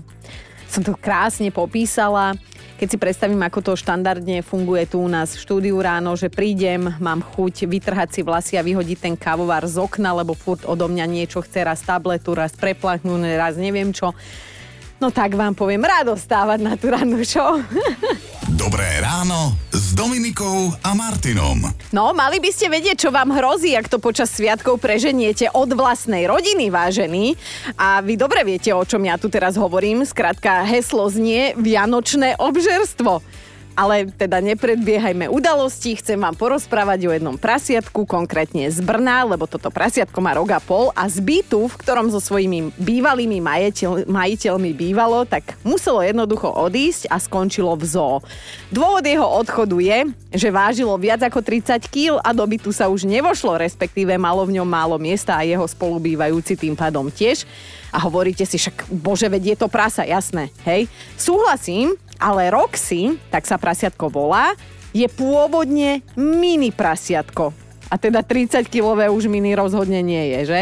Som 0.66 0.82
to 0.82 0.98
krásne 0.98 1.50
popísala 1.54 2.34
keď 2.76 2.88
si 2.92 3.00
predstavím, 3.00 3.40
ako 3.40 3.72
to 3.72 3.72
štandardne 3.72 4.44
funguje 4.44 4.84
tu 4.84 5.00
u 5.00 5.08
nás 5.08 5.32
v 5.32 5.42
štúdiu 5.42 5.80
ráno, 5.80 6.12
že 6.12 6.28
prídem, 6.28 6.92
mám 7.00 7.24
chuť 7.24 7.64
vytrhať 7.64 8.08
si 8.12 8.20
vlasy 8.20 8.60
a 8.60 8.66
vyhodiť 8.66 8.98
ten 9.00 9.14
kávovár 9.16 9.64
z 9.64 9.80
okna, 9.80 10.12
lebo 10.12 10.36
furt 10.36 10.68
odo 10.68 10.84
mňa 10.84 11.08
niečo 11.08 11.40
chce, 11.40 11.64
raz 11.64 11.80
tabletu, 11.80 12.36
raz 12.36 12.52
preplachnúť, 12.52 13.40
raz 13.40 13.56
neviem 13.56 13.96
čo. 13.96 14.12
No 15.00 15.08
tak 15.12 15.36
vám 15.36 15.56
poviem, 15.56 15.84
rádo 15.84 16.16
stávať 16.16 16.60
na 16.60 16.72
tú 16.76 16.92
rannú 16.92 17.20
show. 17.24 17.60
Dobré 18.60 19.00
ráno 19.00 19.65
Dominikou 19.96 20.76
a 20.84 20.92
Martinom. 20.92 21.72
No, 21.88 22.12
mali 22.12 22.36
by 22.36 22.52
ste 22.52 22.68
vedieť, 22.68 23.08
čo 23.08 23.08
vám 23.08 23.32
hrozí, 23.32 23.72
ak 23.72 23.88
to 23.88 23.96
počas 23.96 24.28
sviatkov 24.28 24.76
preženiete 24.76 25.48
od 25.48 25.72
vlastnej 25.72 26.28
rodiny, 26.28 26.68
vážený. 26.68 27.32
A 27.80 28.04
vy 28.04 28.20
dobre 28.20 28.44
viete, 28.44 28.76
o 28.76 28.84
čom 28.84 29.00
ja 29.08 29.16
tu 29.16 29.32
teraz 29.32 29.56
hovorím. 29.56 30.04
Skrátka, 30.04 30.68
heslo 30.68 31.08
znie 31.08 31.56
Vianočné 31.56 32.36
obžerstvo. 32.36 33.24
Ale 33.76 34.08
teda 34.08 34.40
nepredbiehajme 34.40 35.28
udalosti, 35.28 36.00
chcem 36.00 36.16
vám 36.16 36.32
porozprávať 36.32 37.00
o 37.06 37.12
jednom 37.12 37.36
prasiatku, 37.36 38.08
konkrétne 38.08 38.72
z 38.72 38.80
Brna, 38.80 39.28
lebo 39.28 39.44
toto 39.44 39.68
prasiatko 39.68 40.16
má 40.24 40.32
rok 40.32 40.56
a 40.56 40.60
pol 40.64 40.88
a 40.96 41.04
z 41.04 41.20
bytu, 41.20 41.68
v 41.68 41.78
ktorom 41.84 42.08
so 42.08 42.16
svojimi 42.16 42.72
bývalými 42.80 43.36
majiteľ, 43.44 44.08
majiteľmi 44.08 44.72
bývalo, 44.72 45.28
tak 45.28 45.60
muselo 45.60 46.00
jednoducho 46.00 46.48
odísť 46.48 47.12
a 47.12 47.20
skončilo 47.20 47.76
v 47.76 47.84
zoo. 47.84 48.16
Dôvod 48.72 49.04
jeho 49.04 49.28
odchodu 49.28 49.76
je, 49.76 49.98
že 50.32 50.48
vážilo 50.48 50.96
viac 50.96 51.20
ako 51.20 51.44
30 51.44 51.76
kg 51.92 52.16
a 52.24 52.32
do 52.32 52.48
bytu 52.48 52.72
sa 52.72 52.88
už 52.88 53.04
nevošlo, 53.04 53.60
respektíve 53.60 54.16
malo 54.16 54.48
v 54.48 54.56
ňom 54.56 54.68
málo 54.68 54.96
miesta 54.96 55.36
a 55.36 55.44
jeho 55.44 55.68
spolubývajúci 55.68 56.56
tým 56.56 56.72
pádom 56.72 57.12
tiež. 57.12 57.44
A 57.92 58.00
hovoríte 58.02 58.44
si 58.48 58.56
však, 58.56 58.88
bože, 58.88 59.28
veď 59.28 59.52
je 59.52 59.56
to 59.56 59.68
prasa, 59.68 60.04
jasné, 60.04 60.48
hej? 60.64 60.88
Súhlasím, 61.16 61.96
ale 62.20 62.52
Roxy, 62.52 63.16
tak 63.30 63.44
sa 63.44 63.60
prasiatko 63.60 64.08
volá, 64.08 64.56
je 64.96 65.06
pôvodne 65.12 66.00
mini 66.16 66.72
prasiatko. 66.72 67.52
A 67.86 67.94
teda 67.94 68.26
30-kilové 68.26 69.06
už 69.06 69.30
mini 69.30 69.54
rozhodne 69.54 70.02
nie 70.02 70.34
je, 70.34 70.40
že? 70.50 70.60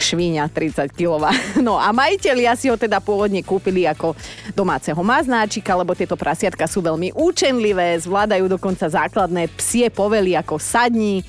Švíňa 0.00 0.48
30-kilová. 0.48 1.30
No 1.66 1.76
a 1.76 1.92
majiteľia 1.92 2.56
si 2.56 2.72
ho 2.72 2.80
teda 2.80 2.98
pôvodne 3.04 3.44
kúpili 3.44 3.84
ako 3.84 4.16
domáceho 4.56 4.98
maznáčika, 5.04 5.76
lebo 5.76 5.92
tieto 5.92 6.16
prasiatka 6.16 6.64
sú 6.64 6.80
veľmi 6.80 7.12
účenlivé, 7.12 8.00
zvládajú 8.00 8.48
dokonca 8.48 8.88
základné 8.88 9.52
psie 9.60 9.92
povely 9.92 10.32
ako 10.32 10.56
sadni. 10.56 11.20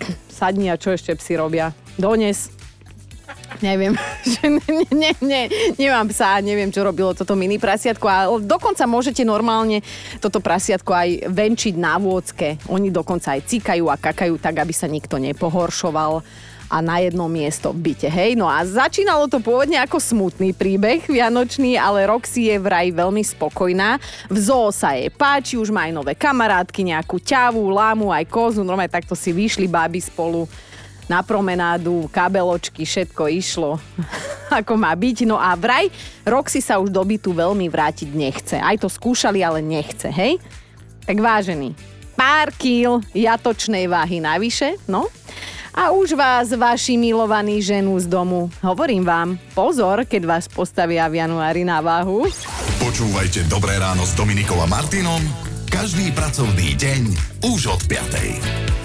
Sadni 0.34 0.66
a 0.66 0.74
čo 0.74 0.90
ešte 0.90 1.14
psi 1.14 1.38
robia? 1.38 1.70
Dones, 1.94 2.50
Neviem, 3.62 3.94
že 4.32 4.44
ne, 4.50 4.84
ne, 4.92 5.12
ne, 5.20 5.42
nemám 5.78 6.10
psa, 6.10 6.42
neviem, 6.44 6.68
čo 6.68 6.84
robilo 6.84 7.16
toto 7.16 7.32
mini 7.38 7.56
prasiatko 7.56 8.06
a 8.06 8.18
dokonca 8.42 8.84
môžete 8.84 9.22
normálne 9.24 9.80
toto 10.20 10.42
prasiatko 10.42 10.92
aj 10.92 11.08
venčiť 11.30 11.74
na 11.78 11.96
vôcke. 11.96 12.60
Oni 12.68 12.92
dokonca 12.92 13.36
aj 13.36 13.46
cikajú 13.46 13.88
a 13.88 13.96
kakajú 13.96 14.36
tak, 14.36 14.60
aby 14.60 14.74
sa 14.74 14.90
nikto 14.90 15.16
nepohoršoval 15.16 16.20
a 16.74 16.80
na 16.80 16.98
jedno 16.98 17.28
miesto 17.28 17.70
v 17.70 17.92
byte, 17.92 18.08
hej. 18.08 18.34
No 18.34 18.48
a 18.48 18.64
začínalo 18.64 19.28
to 19.28 19.38
pôvodne 19.38 19.78
ako 19.78 20.00
smutný 20.00 20.56
príbeh 20.56 21.04
vianočný, 21.06 21.76
ale 21.76 22.08
Roxy 22.08 22.50
je 22.50 22.56
vraj 22.58 22.90
veľmi 22.90 23.20
spokojná. 23.20 24.00
V 24.32 24.36
zoo 24.40 24.72
sa 24.72 24.96
jej 24.96 25.12
páči, 25.12 25.60
už 25.60 25.70
má 25.70 25.86
aj 25.86 25.92
nové 25.94 26.12
kamarátky, 26.16 26.90
nejakú 26.90 27.20
ťavu, 27.20 27.62
lámu, 27.70 28.10
aj 28.10 28.26
kozu, 28.26 28.64
normálne 28.64 28.90
takto 28.90 29.14
si 29.14 29.30
vyšli 29.30 29.68
báby 29.68 30.00
spolu 30.00 30.48
na 31.10 31.20
promenádu, 31.20 32.08
kabeločky, 32.08 32.84
všetko 32.84 33.28
išlo 33.28 33.76
ako 34.60 34.78
má 34.78 34.92
byť. 34.94 35.26
No 35.26 35.36
a 35.40 35.52
vraj 35.58 35.90
Roxy 36.22 36.62
sa 36.62 36.78
už 36.78 36.92
do 36.92 37.02
bytu 37.02 37.34
veľmi 37.34 37.66
vrátiť 37.68 38.08
nechce. 38.14 38.56
Aj 38.56 38.76
to 38.78 38.86
skúšali, 38.86 39.42
ale 39.42 39.60
nechce, 39.60 40.08
hej? 40.08 40.38
Tak 41.04 41.20
vážený, 41.20 41.76
pár 42.16 42.54
kýl 42.56 43.04
jatočnej 43.12 43.84
váhy 43.90 44.24
navyše, 44.24 44.80
no. 44.88 45.10
a 45.74 45.92
už 45.92 46.16
vás 46.16 46.48
vaši 46.54 46.96
milovaní 46.96 47.60
ženu 47.60 47.98
z 48.00 48.08
domu. 48.08 48.48
Hovorím 48.64 49.04
vám, 49.04 49.36
pozor, 49.52 50.08
keď 50.08 50.22
vás 50.24 50.44
postavia 50.48 51.04
v 51.10 51.20
januári 51.20 51.66
na 51.66 51.84
váhu. 51.84 52.24
Počúvajte 52.80 53.44
Dobré 53.52 53.76
ráno 53.76 54.06
s 54.08 54.16
Dominikom 54.16 54.56
a 54.62 54.68
Martinom 54.70 55.20
každý 55.74 56.14
pracovný 56.14 56.78
deň 56.78 57.02
už 57.50 57.66
od 57.66 57.82
5. 57.90 58.83